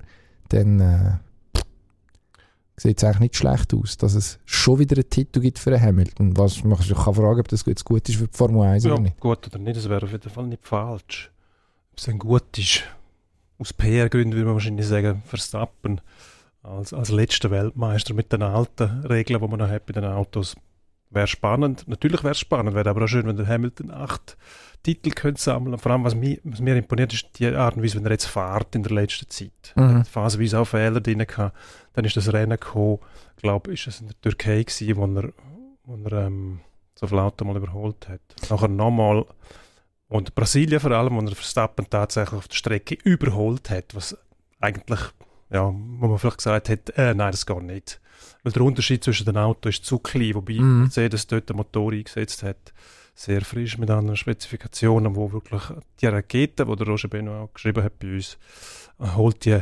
[0.49, 1.11] dann äh,
[2.77, 6.37] sieht es eigentlich nicht schlecht aus, dass es schon wieder einen Titel gibt für Hamilton.
[6.37, 8.93] Was man sich kann fragen, ob das jetzt gut ist für die Formel 1 Ja,
[8.93, 9.19] oder nicht.
[9.19, 11.31] gut oder nicht, das wäre auf jeden Fall nicht falsch.
[11.91, 12.83] Ob es dann gut ist,
[13.57, 16.01] aus PR-Gründen würde man wahrscheinlich sagen, Verstappen
[16.63, 20.55] als, als letzter Weltmeister mit den alten Regeln, die man noch hat bei den Autos,
[21.15, 21.87] wäre spannend.
[21.87, 24.37] Natürlich wäre es spannend, wäre aber auch schön, wenn der Hamilton acht
[24.83, 25.77] Titel könnte sammeln.
[25.79, 28.27] Vor allem, was mir, was mir imponiert, ist die Art und Weise, wenn er jetzt
[28.27, 29.73] fährt in der letzten Zeit.
[29.75, 30.05] Mhm.
[30.05, 31.57] Phasenweise auch Fehler drin gehabt.
[31.93, 32.99] Dann ist das Rennen gekommen,
[33.35, 35.33] ich glaube, ist es in der Türkei gewesen, wo er,
[35.85, 36.59] wo er ähm,
[36.93, 38.21] so viel Auto mal überholt hat.
[38.49, 39.25] Nachher nochmal
[40.07, 44.15] und Brasilien vor allem, wo er Verstappen tatsächlich auf der Strecke überholt hat, was
[44.59, 44.99] eigentlich,
[45.49, 47.99] ja, wo man vielleicht gesagt hat, äh, nein, das geht nicht.
[48.45, 50.81] Weil der Unterschied zwischen den Autos ist zu klein, wobei Mhm.
[50.83, 52.73] Mercedes dort den Motor eingesetzt hat,
[53.15, 55.63] sehr frisch mit anderen Spezifikationen, wo wirklich
[55.99, 58.37] die Rakete, die der Roger Benoit auch geschrieben hat bei uns,
[58.99, 59.59] holt die,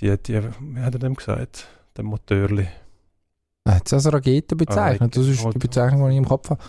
[0.00, 2.66] die, die, wie hat er dem gesagt, den Motorli.
[3.64, 5.16] Er hat es als Rakete bezeichnet.
[5.16, 6.60] Das ist die Bezeichnung, die ich im Kopf habe.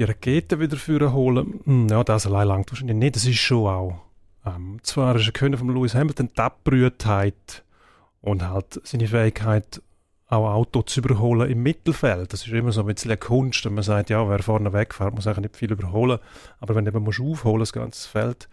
[0.00, 3.14] die Rakete wieder führen holen, hm, ja, das allein langt wahrscheinlich nicht.
[3.14, 4.00] Das ist schon auch.
[4.44, 7.62] Ähm, zwar ist er Können von Lewis Hamilton die Abbrühtheit
[8.22, 9.82] und halt seine Fähigkeit,
[10.30, 12.32] auch Auto zu überholen im Mittelfeld.
[12.32, 15.14] Das ist immer so ein bisschen eine Kunst, wenn man sagt, ja, wer vorne wegfährt,
[15.14, 16.18] muss eigentlich nicht viel überholen.
[16.60, 18.48] Aber wenn du eben musst aufholen, das ganze Feld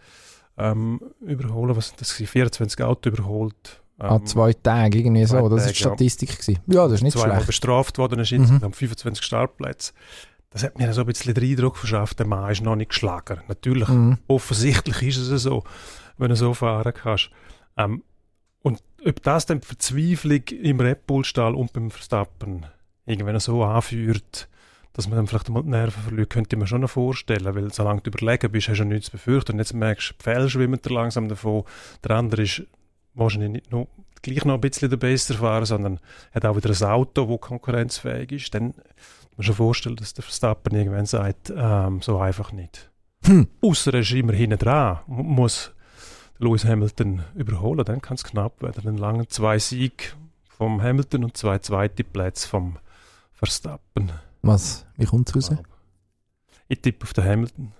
[0.56, 2.12] ähm, überholen, was sind das?
[2.14, 2.30] gewesen?
[2.32, 3.80] 24 Auto überholt.
[3.98, 5.48] An ähm, zwei Tagen, irgendwie so.
[5.48, 5.88] Das war die ja.
[5.88, 6.30] Statistik.
[6.38, 6.58] gewesen.
[6.66, 7.46] Ja, das ist nicht zweimal schlecht.
[7.46, 8.38] bestraft worden, ist Mhm.
[8.42, 9.92] insgesamt 25 Startplätze.
[10.50, 13.40] Das hat mir so ein bisschen den Eindruck verschafft, der Mann ist noch nicht geschlagen.
[13.48, 14.18] Natürlich, Mhm.
[14.28, 15.62] offensichtlich ist es so,
[16.16, 17.30] wenn du so fahren kannst.
[17.76, 18.02] Ähm,
[19.06, 22.66] ob das dann die Verzweiflung im Red Bull-Stall und beim Verstappen
[23.06, 24.48] irgendwann so anführt,
[24.92, 27.72] dass man dann vielleicht mal die Nerven verliert, könnte ich mir schon noch vorstellen, weil
[27.72, 29.52] solange du überlegen bist, hast du nichts zu befürchten.
[29.52, 31.64] Und jetzt merkst du, die Pfähle schwimmen dir langsam davon.
[32.02, 32.62] Der andere ist
[33.14, 33.86] wahrscheinlich nicht nur
[34.22, 36.00] gleich noch ein bisschen der bessere Fahrer, sondern
[36.32, 38.54] hat auch wieder ein Auto, das konkurrenzfähig ist.
[38.54, 42.90] Dann muss man schon vorstellen, dass der Verstappen irgendwann sagt, ähm, so einfach nicht.
[43.24, 43.46] Hm.
[43.60, 45.72] Außer er ist immer hinten dran, mu- muss
[46.38, 48.82] Lewis Hamilton überholen, dann kann es knapp werden.
[48.84, 50.14] Dann langen zwei Sieg
[50.48, 52.76] vom Hamilton und zwei zweite Plätze vom
[53.32, 54.12] Verstappen.
[54.42, 54.86] Was?
[54.96, 55.58] Wie kommt es raus?
[56.68, 57.72] Ich tippe auf den Hamilton.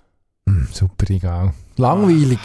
[0.47, 1.53] Mm, super, egal.
[1.77, 2.39] Langweilig.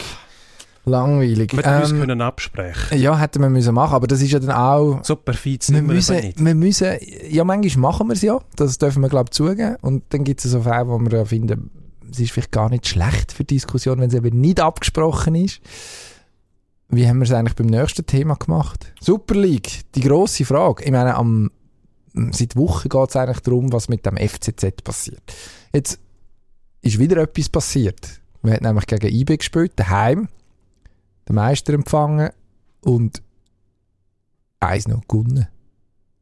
[0.84, 1.52] Langweilig.
[1.56, 2.98] Wir ähm, Ähm, können absprechen.
[2.98, 5.02] ja, hätten wir müssen machen, aber das ist ja dann auch...
[5.02, 6.44] So perfid Wir müssen, nicht.
[6.44, 6.96] wir müssen,
[7.30, 9.76] ja, manchmal machen wir es ja, das dürfen wir, glaube ich, zugeben.
[9.80, 11.70] Und dann gibt es so Fälle, wo wir ja finden,
[12.10, 15.60] es ist vielleicht gar nicht schlecht für Diskussion, wenn es eben nicht abgesprochen ist.
[16.88, 18.92] Wie haben wir es eigentlich beim nächsten Thema gemacht?
[19.00, 20.84] Super League, die grosse Frage.
[20.84, 21.50] Ich meine, am,
[22.30, 25.34] seit Wochen geht es eigentlich darum, was mit dem FCZ passiert.
[25.72, 25.98] Jetzt
[26.82, 28.20] ist wieder etwas passiert.
[28.42, 30.28] Wir haben nämlich gegen IB gespielt, daheim,
[31.28, 32.30] den Meister empfangen
[32.82, 33.22] und
[34.60, 35.48] eins noch gewonnen.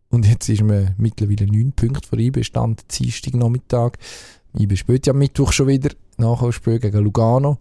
[0.09, 3.99] Und jetzt ist man mittlerweile neun Punkte vor IB, stand Dienstag Nachmittag.
[4.59, 7.59] IB spielt ja am Mittwoch schon wieder, Nachholspiel gegen Lugano.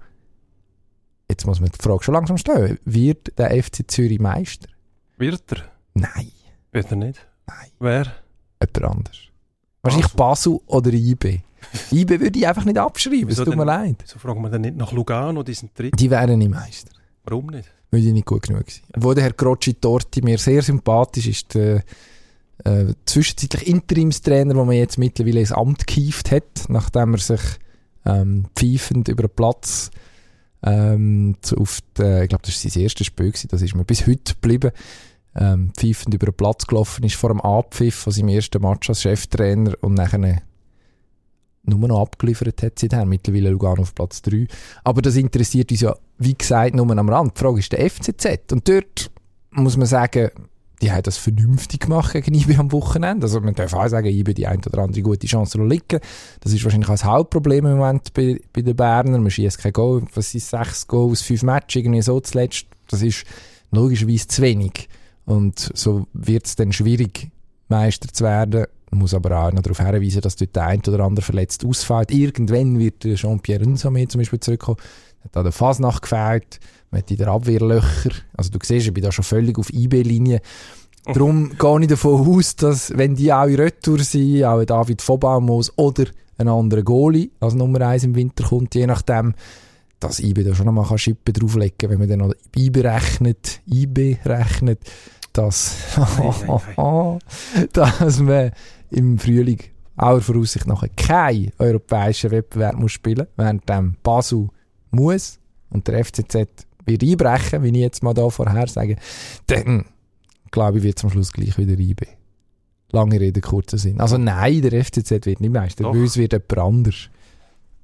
[1.30, 2.78] Jetzt muss man die Frage schon langsam stellen.
[2.84, 4.68] Wird der FC Zürich Meister?
[5.18, 5.64] Wird er?
[5.94, 6.32] Nein,
[6.72, 7.28] Wird er nicht?
[7.48, 7.70] Nein.
[7.80, 8.14] Wer?
[8.62, 9.18] jemand anders.
[9.82, 11.40] Wahrscheinlich Basel oder IB.
[11.92, 14.04] IB würde ich einfach nicht abschreiben, es Wieso tut mir leid.
[14.06, 16.00] So fragen wir dann nicht nach Lugano, die sind dritt.
[16.00, 16.92] Die wären nicht Meister.
[17.24, 17.70] Warum nicht?
[17.92, 18.86] Weil die nicht gut genug sind.
[18.96, 21.84] Wo der Herr Grocci Torti mir sehr sympathisch ist, der
[22.64, 27.42] äh, zwischenzeitlich Interimstrainer, wo man jetzt mittlerweile ins Amt gehievt hat, nachdem er sich
[28.06, 29.92] ähm, pfeifend über den Platz
[30.64, 33.86] ähm, zu, auf die, ich glaube, das war sein erstes Spiel, gewesen, das ist mir
[33.86, 34.72] bis heute geblieben,
[35.36, 39.02] ähm, pfeifend über den Platz gelaufen ist vor dem Abpfiff von seinem ersten Match als
[39.02, 40.42] Cheftrainer und nachher
[41.64, 44.48] nur noch abgeliefert hat seither, mittlerweile Lugano auf Platz 3.
[44.84, 47.38] Aber das interessiert uns ja, wie gesagt, nur am Rand.
[47.38, 48.52] Die Frage ist der FCZ.
[48.52, 49.12] Und dort
[49.52, 50.32] muss man sagen,
[50.82, 53.26] die haben das vernünftig gemacht gegen IB am Wochenende.
[53.26, 56.00] Also man darf auch sagen, IB die ein oder andere gute Chance liegen.
[56.40, 59.22] Das ist wahrscheinlich auch das Hauptproblem im Moment bei, bei den Bernern.
[59.22, 60.04] Man schießt kein Goal.
[60.16, 61.76] Was sind sechs Goals aus fünf Matches?
[61.76, 62.66] Irgendwie so zuletzt.
[62.90, 63.26] Das ist
[63.72, 64.90] logischerweise zu wenig.
[65.26, 67.30] Und so wird es dann schwierig,
[67.70, 68.66] Meister zu werden.
[68.90, 72.12] Man muss aber auch noch darauf hinweisen, dass dort der ein oder andere verletzt ausfällt.
[72.12, 74.78] Irgendwann wird Jean-Pierre Nsame zum Beispiel zurückkommen.
[75.24, 76.60] Hat an der Fasnacht gefehlt.
[76.90, 78.12] Man hat in der Abwehr Löcher.
[78.36, 80.42] Also du siehst, ich bin da schon völlig auf IB-Linie.
[81.06, 85.08] Darum gehe ich davon aus, dass wenn die auch in Retour sind, auch ein David
[85.08, 86.06] Vobaumos oder
[86.38, 89.34] ein anderer Goalie als Nummer 1 im Winter kommt, je nachdem,
[90.00, 93.62] dass IB da schon nochmal kann Schippen drauflegen kann, wenn man dann noch IB rechnet,
[93.68, 94.80] IB rechnet,
[95.34, 95.76] dass,
[97.74, 98.52] dass man
[98.90, 99.60] im Frühling
[99.96, 104.50] aller Voraussicht nach keinen europäischen Wettbewerb muss spielen, während dem Basel
[104.92, 108.98] muss und der FCZ wird einbrechen, wie ich jetzt mal da vorher sage,
[109.48, 109.86] dann
[110.52, 112.06] glaube ich, wird es am Schluss gleich wieder IB.
[112.92, 114.02] Lange Rede, kurzer Sinn.
[114.02, 115.94] Also nein, der FCZ wird nicht Meister, Doch.
[115.94, 117.10] bei uns wird jemand anders.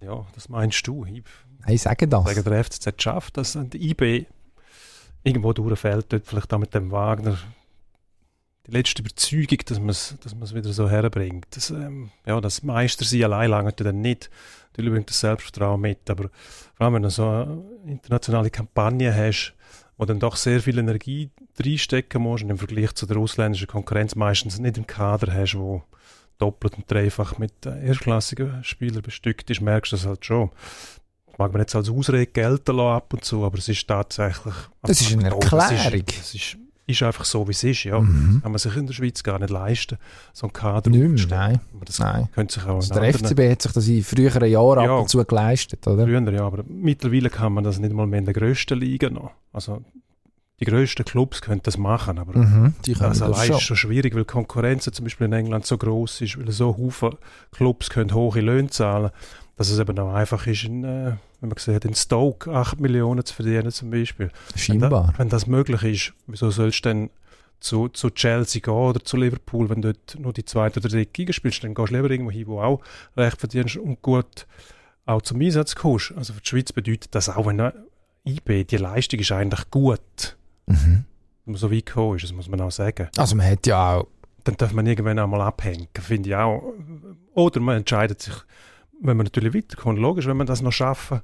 [0.01, 1.05] Ja, das meinst du.
[1.05, 1.23] Ich
[1.65, 2.25] Nein, sage das.
[2.25, 3.55] sage, der FCZ schafft das.
[3.55, 4.25] Und die IB
[5.23, 7.37] irgendwo durchfällt, dort vielleicht auch mit dem Wagner
[8.67, 11.47] die letzte Überzeugung, dass man es dass man's wieder so herbringt.
[11.51, 14.29] Das, ähm, ja, das Meister sein allein lange dann nicht.
[14.77, 16.29] Natürlich bringt das Selbstvertrauen mit, aber
[16.75, 19.53] vor allem, wenn du so eine internationale Kampagne hast,
[19.97, 24.13] wo dann doch sehr viel Energie reinstecken musst und im Vergleich zu der ausländischen Konkurrenz
[24.15, 25.81] meistens nicht im Kader hast, wo
[26.37, 30.51] doppelt und dreifach mit erstklassigen Spielern bestückt ist, merkst du das halt schon.
[31.25, 34.53] Das mag man jetzt als Ausrede gelten lassen ab und zu, aber es ist tatsächlich...
[34.83, 36.03] Das ist eine Oh, Erklärung.
[36.07, 37.99] ist, das ist, ist einfach so, wie es ist, ja.
[37.99, 38.39] Mhm.
[38.41, 39.97] Kann man sich in der Schweiz gar nicht leisten,
[40.33, 41.59] so einen Kader Nicht mehr, nein.
[41.75, 42.29] Aber das Nein.
[42.33, 44.93] könnte sich auch Also der anderen- FCB hat sich das in früheren Jahren Ja.
[44.95, 46.05] ab und zu geleistet, oder?
[46.05, 49.31] Früher, ja, aber mittlerweile kann man das nicht mal mehr in der grössten Liga noch.
[49.51, 49.83] Also
[50.59, 53.57] die grössten Clubs können das machen, aber Mhm, können das allein schon.
[53.57, 56.75] ist schon schwierig, weil die Konkurrenz zum Beispiel in England so groß ist, weil so
[56.77, 57.11] Haufen
[57.51, 59.11] Clubs können hohe Löhne zahlen,
[59.57, 63.25] dass es eben auch einfach ist, in, äh, wenn man sieht, in Stoke 8 Millionen
[63.25, 64.29] zu verdienen zum Beispiel.
[64.53, 64.89] Wenn, Scheinbar.
[64.89, 67.09] da, wenn das möglich ist, wieso sollst du denn
[67.59, 71.09] zu, zu Chelsea gehen oder zu Liverpool, wenn du dort nur die zweite oder dritte
[71.17, 72.81] Liga spielst, dann gehst du lieber irgendwo hin, wo auch
[73.17, 74.45] recht verdienst und gut
[75.07, 76.13] auch zum Einsatz kommst.
[76.15, 77.71] Also für die Schweiz bedeutet das auch, wenn
[78.27, 79.99] IB, die Leistung ist eigentlich gut,
[80.69, 81.05] Mhm.
[81.45, 83.07] wenn man so weit gekommen ist, das muss man auch sagen.
[83.17, 84.07] Also man hat ja auch
[84.43, 86.61] Dann darf man irgendwann einmal abhängen, finde ich auch.
[87.33, 88.33] Oder man entscheidet sich,
[89.01, 91.21] wenn man natürlich weiterkommt, logisch, wenn man das noch schaffen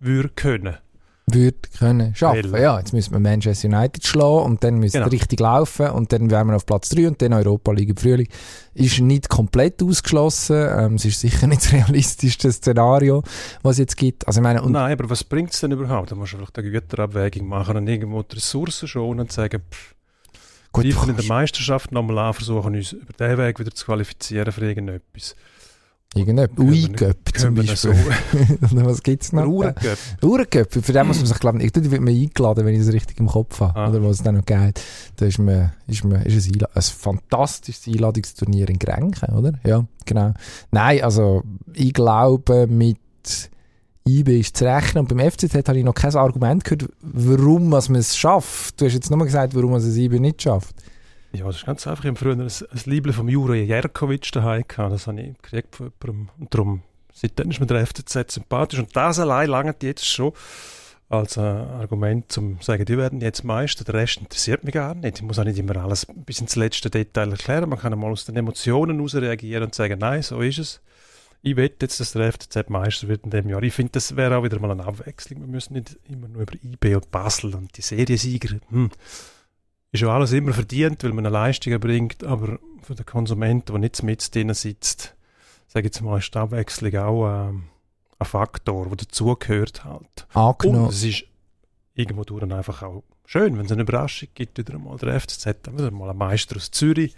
[0.00, 0.76] würde können.
[1.28, 2.52] würde können schaffen.
[2.52, 5.10] Weil- Ja, jetzt müssen wir Manchester United schlagen und dann müsste Genau.
[5.10, 8.28] richtig laufen und dann wären wir auf Platz 3 und dann Europa League im Frühling.
[8.74, 10.54] Ist nicht komplett ausgeschlossen.
[10.78, 13.24] Ähm, es ist sicher nicht das realistischste Szenario,
[13.62, 14.24] was es jetzt gibt.
[14.28, 16.12] Also ich meine, Nein, aber was bringt es denn überhaupt?
[16.12, 19.94] Da musst du vielleicht eine Güterabwägung machen und irgendwo die Ressourcen schonen und sagen, pff,
[20.70, 24.52] gut, wir in der Meisterschaft nochmal an, versuchen uns über diesen Weg wieder zu qualifizieren
[24.52, 25.34] für irgendetwas.
[26.14, 26.64] Irgendetwas.
[26.64, 27.92] Ui-Göpp zum Beispiel.
[28.60, 29.44] was gibt es noch?
[29.44, 29.98] Ruhrgöpp.
[30.22, 32.92] Uhrenköp, für den muss man sich, glaube ich, dort wird man eingeladen, wenn ich es
[32.92, 33.88] richtig im Kopf habe, Ah.
[33.90, 34.80] oder was es dann noch geht.
[35.16, 39.52] Da ist man, ist man, ist ein, Einla ein fantastisches Einladungsturnier in Grenchen, oder?
[39.64, 40.32] Ja, genau.
[40.70, 41.42] Nein, also,
[41.74, 42.98] ich glaube, mit
[44.08, 45.02] IB ist zu rechnen.
[45.04, 48.80] Und beim FCZ habe ich noch kein Argument gehört, warum man es schafft.
[48.80, 50.74] Du hast jetzt nur gesagt, warum man es IB nicht schafft.
[51.38, 52.04] Ja, das ist ganz einfach.
[52.04, 54.92] Ich habe früher ein, ein Liebling vom Jure Jerkovic daheim gehabt.
[54.92, 56.28] Das habe ich gekriegt von jemandem.
[56.38, 56.82] Und darum,
[57.12, 58.78] seitdem ist mir der FCZ sympathisch.
[58.78, 60.32] Und das allein langt jetzt schon
[61.08, 65.18] als äh, Argument, zum sagen, die werden jetzt Meister, der Rest interessiert mich gar nicht.
[65.18, 67.68] Ich muss auch nicht immer alles bis ins letzte Detail erklären.
[67.68, 70.80] Man kann einmal aus den Emotionen heraus reagieren und sagen, nein, so ist es.
[71.42, 73.62] Ich wette jetzt, dass der FCZ Meister wird in dem Jahr.
[73.62, 75.42] Ich finde, das wäre auch wieder mal eine Abwechslung.
[75.42, 78.56] Wir müssen nicht immer nur über IB und Basel und die Seriensieger.
[78.70, 78.90] Hm.
[79.96, 83.78] Ist ja alles immer verdient, weil man eine Leistung erbringt, aber für den Konsumenten, der
[83.78, 85.16] nicht mit drin sitzt,
[85.68, 87.64] sage ich jetzt mal, ist die Abwechslung auch ähm,
[88.18, 90.26] ein Faktor, der dazugehört halt.
[90.34, 90.84] Angenommen.
[90.84, 91.24] Und es ist
[91.94, 95.78] irgendwo durch einfach auch schön, wenn es eine Überraschung gibt, wieder mal der FCZ, dann
[95.78, 97.14] wieder mal ein Meister aus Zürich.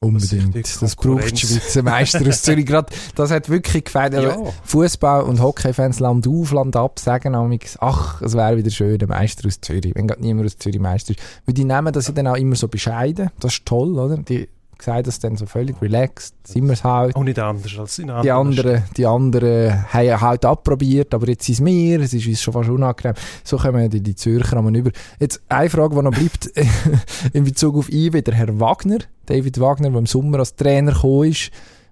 [0.00, 0.54] Unbedingt.
[0.82, 2.66] Das, braucht die Schweizer Meister aus Zürich.
[2.66, 4.12] Gerade, das hat wirklich gefällt.
[4.12, 4.36] Ja.
[4.66, 9.08] Fußball- und Hockeyfans Land auf, Land ab sagen amigs, ach, es wäre wieder schön, der
[9.08, 9.94] Meister aus Zürich.
[9.94, 11.20] Wenn gerade niemand aus Zürich Meister ist.
[11.46, 13.30] Weil die nehmen das ja dann auch immer so bescheiden.
[13.40, 14.18] Das ist toll, oder?
[14.18, 14.48] Die
[14.78, 16.34] gesagt das dann so völlig relaxed.
[16.46, 17.16] Sind wir es halt.
[17.16, 21.56] Auch nicht anders als in Die anderen, die anderen haben halt abprobiert, aber jetzt ist
[21.56, 23.14] es mir, es ist uns schon fast unangenehm.
[23.44, 24.90] So kommen die, die Zürcher einmal über.
[25.18, 26.52] Jetzt eine Frage, die noch bleibt,
[27.32, 31.30] in Bezug auf IW, der Herr Wagner, David Wagner, der im Sommer als Trainer gekommen
[31.30, 31.50] ist,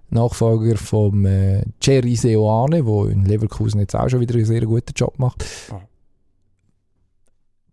[0.09, 4.93] Nachfolger vom äh, Jerry Seoane, der in Leverkusen jetzt auch schon wieder einen sehr guten
[4.95, 5.43] Job macht.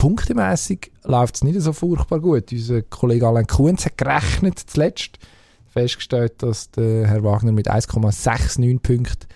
[0.03, 2.51] Punktemässig läuft es nicht so furchtbar gut.
[2.51, 5.21] Unser Kollege Alain Kuhns hat gerechnet zuletzt,
[5.69, 9.29] festgestellt, dass der Herr Wagner mit 1,69 Punkten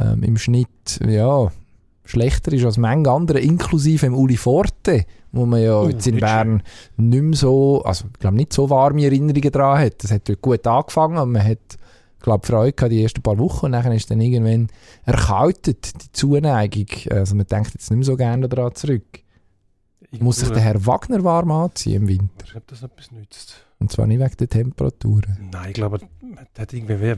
[0.00, 1.52] ähm, im Schnitt ja,
[2.06, 6.20] schlechter ist als manche andere, inklusive im Uli Forte, wo man ja Oh, jetzt in
[6.20, 6.62] Bern
[6.96, 10.02] nicht mehr so, also ich glaube nicht so warme Erinnerungen daran hat.
[10.02, 11.76] Das hat dort gut angefangen und man hat
[12.22, 14.68] glaube Freude gehabt die ersten paar Wochen und dann ist dann irgendwann
[15.04, 16.86] erkaltet, die Zuneigung.
[17.10, 19.04] Also man denkt jetzt nicht mehr so gerne daran zurück.
[20.20, 22.56] Muss sich der Herr Wagner warm anziehen im Winter?
[22.56, 23.64] Ob das etwas nützt?
[23.78, 25.48] Und zwar nicht wegen der Temperaturen.
[25.52, 26.00] Nein, ich glaube,
[26.56, 27.14] der hat irgendwie wie-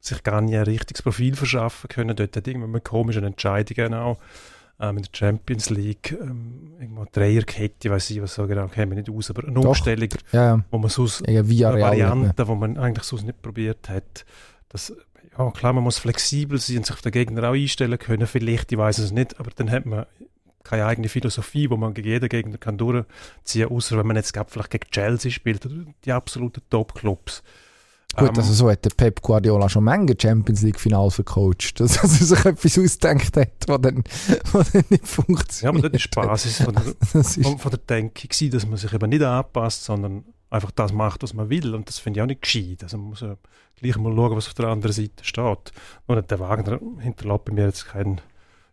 [0.00, 2.14] sich gar nicht ein richtiges Profil verschaffen können.
[2.14, 4.18] Dort hat irgendwann mit komischen Entscheidungen auch
[4.78, 8.68] ähm, in der Champions League ähm, irgendwo eine Dreierkette, ich weiß nicht, was so genau,
[8.68, 9.64] käme ich nicht aus, aber eine Doch.
[9.70, 11.40] Umstellung, Ja, wo man sonst Ja,
[11.70, 11.80] eine.
[11.80, 14.24] Variante, die man eigentlich sonst nicht probiert hat.
[14.68, 14.92] Das,
[15.36, 18.26] ja, klar, man muss flexibel sein und sich auf den Gegner auch einstellen können.
[18.26, 20.06] Vielleicht, ich weiß es nicht, aber dann hat man
[20.66, 24.32] keine eigene Philosophie, wo man gegen jeden Gegner kann durchziehen kann, außer wenn man jetzt
[24.32, 27.42] gerade vielleicht gegen Chelsea spielt oder die absoluten Top-Clubs.
[28.16, 31.96] Gut, Ähm, also so hat der Pep Guardiola schon Menge Champions League Final vercoacht, dass
[31.96, 34.04] er sich etwas ausdenkt hat, was dann,
[34.52, 35.62] was dann nicht funktioniert.
[35.62, 38.92] ja, aber das ist die Basis von der, von der Denke gewesen, dass man sich
[38.92, 41.74] eben nicht anpasst, sondern einfach das macht, was man will.
[41.74, 42.82] Und das finde ich auch nicht gescheit.
[42.82, 43.36] Also man muss ja
[43.76, 45.72] gleich mal schauen, was auf der anderen Seite steht.
[46.08, 48.20] Nur der Wagner hinterlässt bei mir jetzt keinen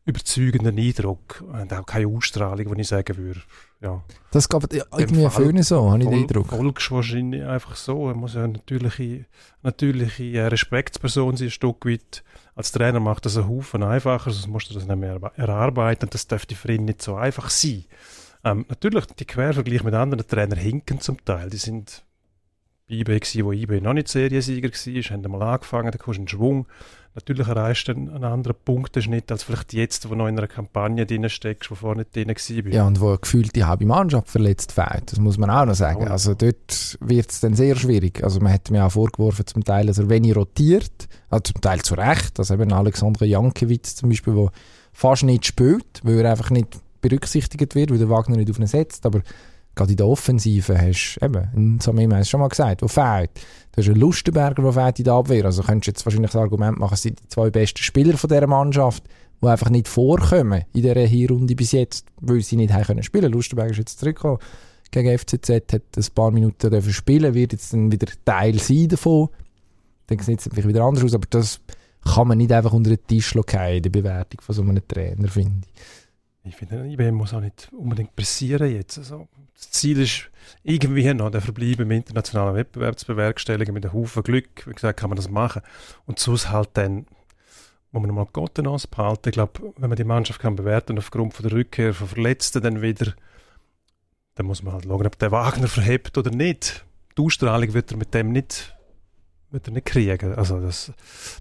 [0.06, 3.42] überzeugenden Eindruck und auch keine Ausstrahlung, wo ich sagen würde,
[3.82, 4.04] ja.
[4.32, 6.48] das geht ja, irgendwie Föhne so, habe ich den Eindruck.
[6.48, 8.10] Folgst wahrscheinlich einfach so.
[8.10, 9.26] Er muss ja eine natürliche,
[9.62, 12.24] natürliche äh, Respektsperson sein, ein Stück weit.
[12.56, 16.10] Als Trainer macht das einen Haufen einfacher, sonst musst du das nicht mehr erarbeiten.
[16.10, 17.86] Das dürfte für ihn nicht so einfach sein.
[18.44, 21.50] Ähm, natürlich, die Quervergleiche mit anderen Trainern hinken zum Teil.
[21.50, 22.04] Die sind
[22.88, 26.22] bei IB gewesen, wo IB noch nicht Seriensieger war, haben mal angefangen, da kommst du
[26.24, 26.68] in Schwung.
[27.16, 30.48] Natürlich erreichst du einen, einen anderen Punkteschnitt als vielleicht jetzt, wo du noch in einer
[30.48, 32.74] Kampagne drin steckst, wo vorher nicht drin war.
[32.74, 36.08] Ja, und wo gefühlt die halbe Mannschaft verletzt fehlt, das muss man auch noch sagen.
[36.08, 38.24] Also dort wird es dann sehr schwierig.
[38.24, 41.82] Also man hat mir auch vorgeworfen, zum Teil, dass er wenig rotiert, also zum Teil
[41.84, 44.50] zu Recht, also eben Alexander Jankiewicz zum Beispiel, der
[44.92, 48.66] fast nicht spielt, weil er einfach nicht berücksichtigt wird, weil der Wagner nicht auf ihn
[48.66, 49.22] setzt, aber
[49.76, 52.88] gerade in der Offensive hast du eben, ein Samim hat es schon mal gesagt, wo
[52.88, 53.32] fehlt.
[53.72, 56.42] Du hast einen Lustenberger, der fehlt in der Abwehr, also könntest du jetzt wahrscheinlich das
[56.42, 59.04] Argument machen, es sind die zwei besten Spieler von dieser Mannschaft,
[59.42, 63.32] die einfach nicht vorkommen in dieser Hinrunde bis jetzt, weil sie nicht haben können spielen.
[63.32, 64.40] Lustenberger ist jetzt zurückgekommen
[64.92, 69.30] gegen FCZ, hat ein paar Minuten dürfen spielen, wird jetzt dann wieder Teil sein davon.
[70.08, 71.60] Dann sieht es vielleicht wieder anders aus, aber das
[72.04, 75.28] kann man nicht einfach unter den Tisch fallen in der Bewertung von so einem Trainer,
[75.28, 75.82] finde ich.
[76.46, 78.98] Ich finde, IBM muss auch nicht unbedingt pressieren jetzt.
[78.98, 79.28] Also,
[79.64, 80.30] das Ziel ist
[80.64, 84.66] irgendwie noch der Verbleib im internationalen Wettbewerb zu bewerkstelligen mit einem Haufen Glück.
[84.66, 85.62] Wie gesagt, kann man das machen.
[86.06, 87.06] Und sonst halt dann,
[87.92, 89.30] wo man mal Gott behalten.
[89.30, 92.82] Ich glaube, wenn man die Mannschaft kann bewerten aufgrund von der Rückkehr von Verletzten dann
[92.82, 93.14] wieder,
[94.36, 96.86] dann muss man halt schauen, ob der Wagner verhebt oder nicht.
[97.18, 98.76] Die Ausstrahlung wird er mit dem nicht,
[99.54, 100.34] wird er nicht kriegen.
[100.34, 100.92] Also das,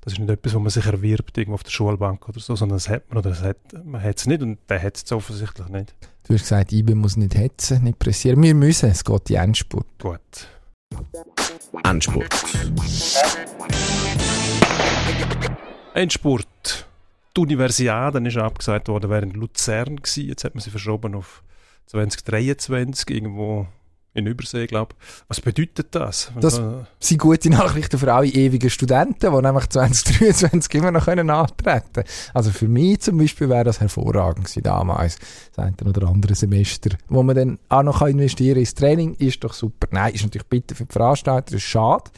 [0.03, 2.77] das ist nicht etwas, wo man sich erwirbt irgendwo auf der Schulbank oder so, sondern
[2.77, 5.69] das hat man oder das hat, man hat es nicht und der hat es offensichtlich
[5.69, 5.95] nicht.
[6.25, 8.41] Du hast gesagt, IBE muss nicht hetzen, nicht pressieren.
[8.43, 9.87] Wir müssen, es geht in Endspurt.
[9.99, 10.21] Gut.
[11.85, 12.45] Endspurt.
[15.95, 16.87] Endspurt.
[17.37, 20.29] die Universiade ist abgesagt worden, wäre in Luzern gewesen.
[20.29, 21.43] Jetzt hat man sie verschoben auf
[21.87, 23.67] 2023 irgendwo
[24.15, 25.23] in Übersee, glaube ich.
[25.29, 26.33] Was bedeutet das?
[26.39, 26.61] Das
[27.01, 32.07] sind gute Nachrichten für alle ewigen Studenten, die nämlich 2023 immer noch können antreten können.
[32.35, 35.19] Also für mich zum Beispiel wäre das hervorragend gewesen damals,
[35.55, 39.55] das eine oder andere Semester, wo man dann auch noch investieren ins Training, ist doch
[39.55, 39.89] super.
[39.91, 42.11] Nein, ist natürlich bitte für die Veranstalter, ist schade.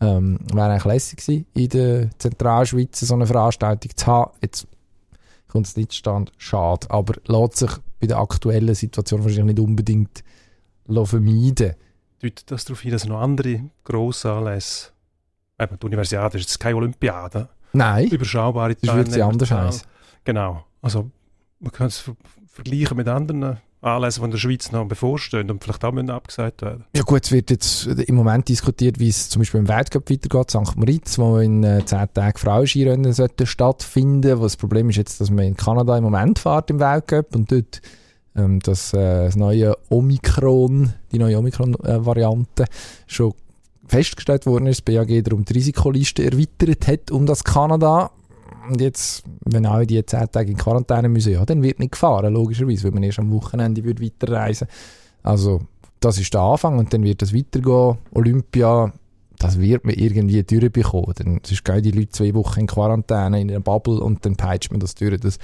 [0.00, 4.32] Ähm, wäre eigentlich lässig gewesen, in der Zentralschweiz so eine Veranstaltung zu haben.
[4.40, 4.66] Jetzt
[5.48, 6.90] kommt es nicht zustande, schade.
[6.90, 7.70] Aber lässt sich
[8.00, 10.22] bei der aktuellen Situation wahrscheinlich nicht unbedingt
[11.04, 11.74] vermeiden
[12.20, 14.90] Deutet das darauf hin, dass noch andere grosse Anlässe,
[15.60, 19.82] eben die Universiade ist jetzt keine Olympiade, Nein, überschaubare das würde sie anders heißen.
[20.24, 21.10] Genau, also
[21.60, 22.10] man kann es
[22.46, 26.62] vergleichen mit anderen Anlässen, die in der Schweiz noch bevorstehen und vielleicht auch müssen abgesagt
[26.62, 26.84] werden.
[26.96, 30.50] Ja gut, es wird jetzt im Moment diskutiert, wie es zum Beispiel im Weltcup weitergeht,
[30.50, 30.76] St.
[30.76, 33.12] Moritz, wo in äh, zehn Tagen Frauenskirennen
[33.44, 37.34] stattfinden wo Das Problem ist jetzt, dass man in Kanada im Moment fährt im Weltcup
[37.34, 37.82] und dort
[38.36, 42.64] ähm, dass äh, das neue Omikron, die neue Omikron-Variante,
[43.06, 43.34] schon
[43.86, 48.10] festgestellt worden ist, das BAG darum die Risikoliste erweitert hat um das Kanada.
[48.68, 52.32] Und jetzt, wenn alle die 10 Tage in Quarantäne müssen, ja, dann wird nicht gefahren,
[52.32, 54.68] logischerweise, weil man erst am Wochenende wird weiterreisen
[55.22, 55.60] Also,
[56.00, 57.98] das ist der Anfang und dann wird das weitergehen.
[58.12, 58.92] Olympia,
[59.38, 61.12] das wird man irgendwie durchbekommen.
[61.16, 64.70] Dann sonst gehen die Leute zwei Wochen in Quarantäne, in einer Bubble und dann peitscht
[64.70, 65.20] man das durch.
[65.20, 65.38] Das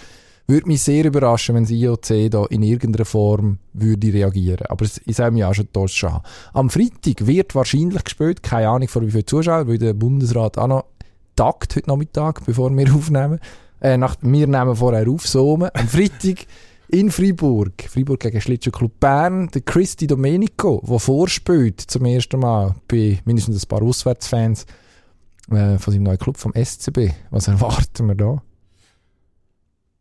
[0.51, 4.67] würde mich sehr überraschen, wenn das IOC da in irgendeiner Form würde reagieren.
[4.69, 6.21] Aber ich sage mir auch schon das schon.
[6.53, 10.67] Am Freitag wird wahrscheinlich gespielt, keine Ahnung vor wie viele Zuschauer, weil der Bundesrat auch
[10.67, 10.85] noch
[11.37, 13.41] tagt heute Nachmittag, bevor wir aufnehmen.
[13.81, 16.47] Äh, nach, wir nehmen vorher auf, so Am Freitag
[16.89, 23.21] in Freiburg, Freiburg gegen Schlittschuhclub Bern, der Christi Domenico, der vorspielt zum ersten Mal bei
[23.25, 24.67] mindestens ein paar Auswärtsfans
[25.51, 27.11] äh, von seinem neuen Club, vom SCB.
[27.31, 28.43] Was erwarten wir da?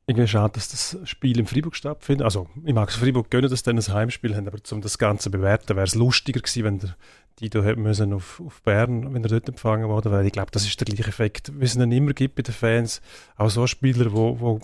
[0.10, 2.26] Irgendwie schade, dass das Spiel in Freiburg stattfindet.
[2.26, 5.26] Also, ich mag es Freiburg gönnen, dass sie ein Heimspiel haben, aber um das Ganze
[5.26, 6.96] zu bewerten, wäre es lustiger gewesen, wenn der
[7.40, 10.26] Dido hätte müssen auf, auf Bern, wenn er dort empfangen worden wäre.
[10.26, 13.02] Ich glaube, das ist der gleiche Effekt, wie es ihn immer gibt bei den Fans.
[13.38, 14.60] Auch so Spieler, wo, wo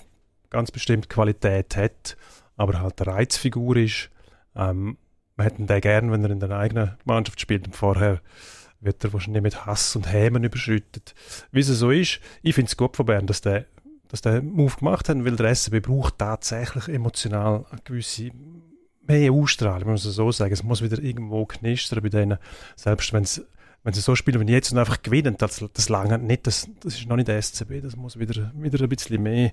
[0.50, 2.18] ganz bestimmt Qualität hat,
[2.58, 4.10] aber halt eine Reizfigur ist.
[4.56, 4.98] Ähm,
[5.36, 8.20] man hätte den gerne, wenn er in der eigenen Mannschaft spielt und vorher
[8.80, 11.14] wird er wahrscheinlich mit Hass und Hämen überschüttet.
[11.52, 13.66] Wie es so ist, ich finde es gut von Bern, dass der
[14.16, 18.32] dass der Move gemacht haben, weil der SCB braucht tatsächlich emotional eine gewisse
[19.06, 20.54] mehr Ausstrahlung, muss man so sagen.
[20.54, 22.38] Es muss wieder irgendwo knistern bei denen,
[22.76, 23.46] selbst wenn sie
[23.84, 26.96] wenn sie so spielen wie jetzt und einfach gewinnen, das, das lange nicht, das, das
[26.96, 29.52] ist noch nicht der SCB, das muss wieder, wieder ein bisschen mehr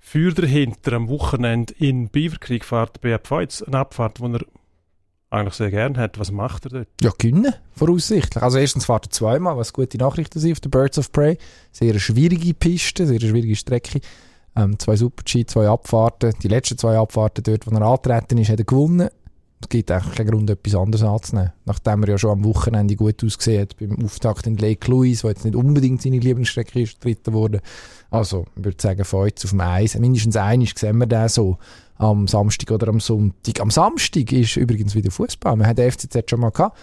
[0.00, 0.94] Feuer dahinter.
[0.94, 4.44] Am Wochenende in Beaverkrieg fährt BFV jetzt eine Abfahrt, die er
[5.32, 6.18] eigentlich sehr gerne hat.
[6.18, 6.88] Was macht er dort?
[7.00, 8.42] Ja, gewinnen, voraussichtlich.
[8.42, 11.38] Also erstens fährt er zweimal, was gute Nachrichten sind auf der Birds of Prey.
[11.72, 14.00] Sehr schwierige Piste, sehr schwierige Strecke.
[14.54, 16.34] Ähm, zwei Super-G, zwei Abfahrten.
[16.42, 19.08] Die letzten zwei Abfahrten dort, wo er antreten ist, hat er gewonnen.
[19.62, 21.52] Es gibt eigentlich keinen Grund, etwas anderes anzunehmen.
[21.64, 25.28] Nachdem er ja schon am Wochenende gut ausgesehen hat, beim Auftakt in Lake Louise, wo
[25.28, 27.60] jetzt nicht unbedingt seine Lieblingsstrecke ist, dritten wurde.
[28.10, 31.58] Also, ich würde sagen, von jetzt auf dem Eis, mindestens einig sehen wir den so
[31.96, 33.60] am Samstag oder am Sonntag.
[33.60, 35.56] Am Samstag ist übrigens wieder Fußball.
[35.56, 36.78] Wir haben den FCZ schon mal gehabt.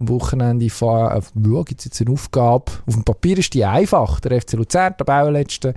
[0.00, 2.72] Am Wochenende äh, gibt es jetzt eine Aufgabe.
[2.86, 4.20] Auf dem Papier ist die einfach.
[4.20, 5.74] Der FC Luzern, der Bauletzte,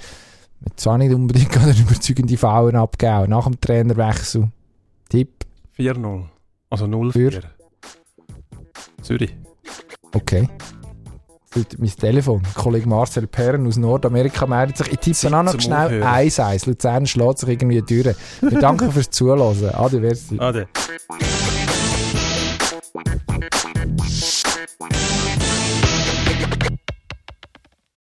[0.65, 3.29] hat zwar nicht unbedingt eine überzeugende Faulen abgegeben.
[3.29, 4.49] Nach dem Trainerwechsel.
[5.09, 5.45] Tipp?
[5.77, 6.23] 4-0.
[6.69, 7.43] Also 0-4.
[9.01, 9.35] Zürich.
[10.13, 10.49] Okay
[11.77, 12.41] mein Telefon.
[12.55, 14.91] Kollege Marcel Perren aus Nordamerika meldet sich.
[14.91, 16.67] Ich tippe auch noch schnell 1-1.
[16.67, 18.15] Luzern schlägt sich irgendwie durch.
[18.41, 19.69] Wir danken fürs Zuhören.
[19.73, 20.39] Ade, merci.
[20.39, 20.67] Ade.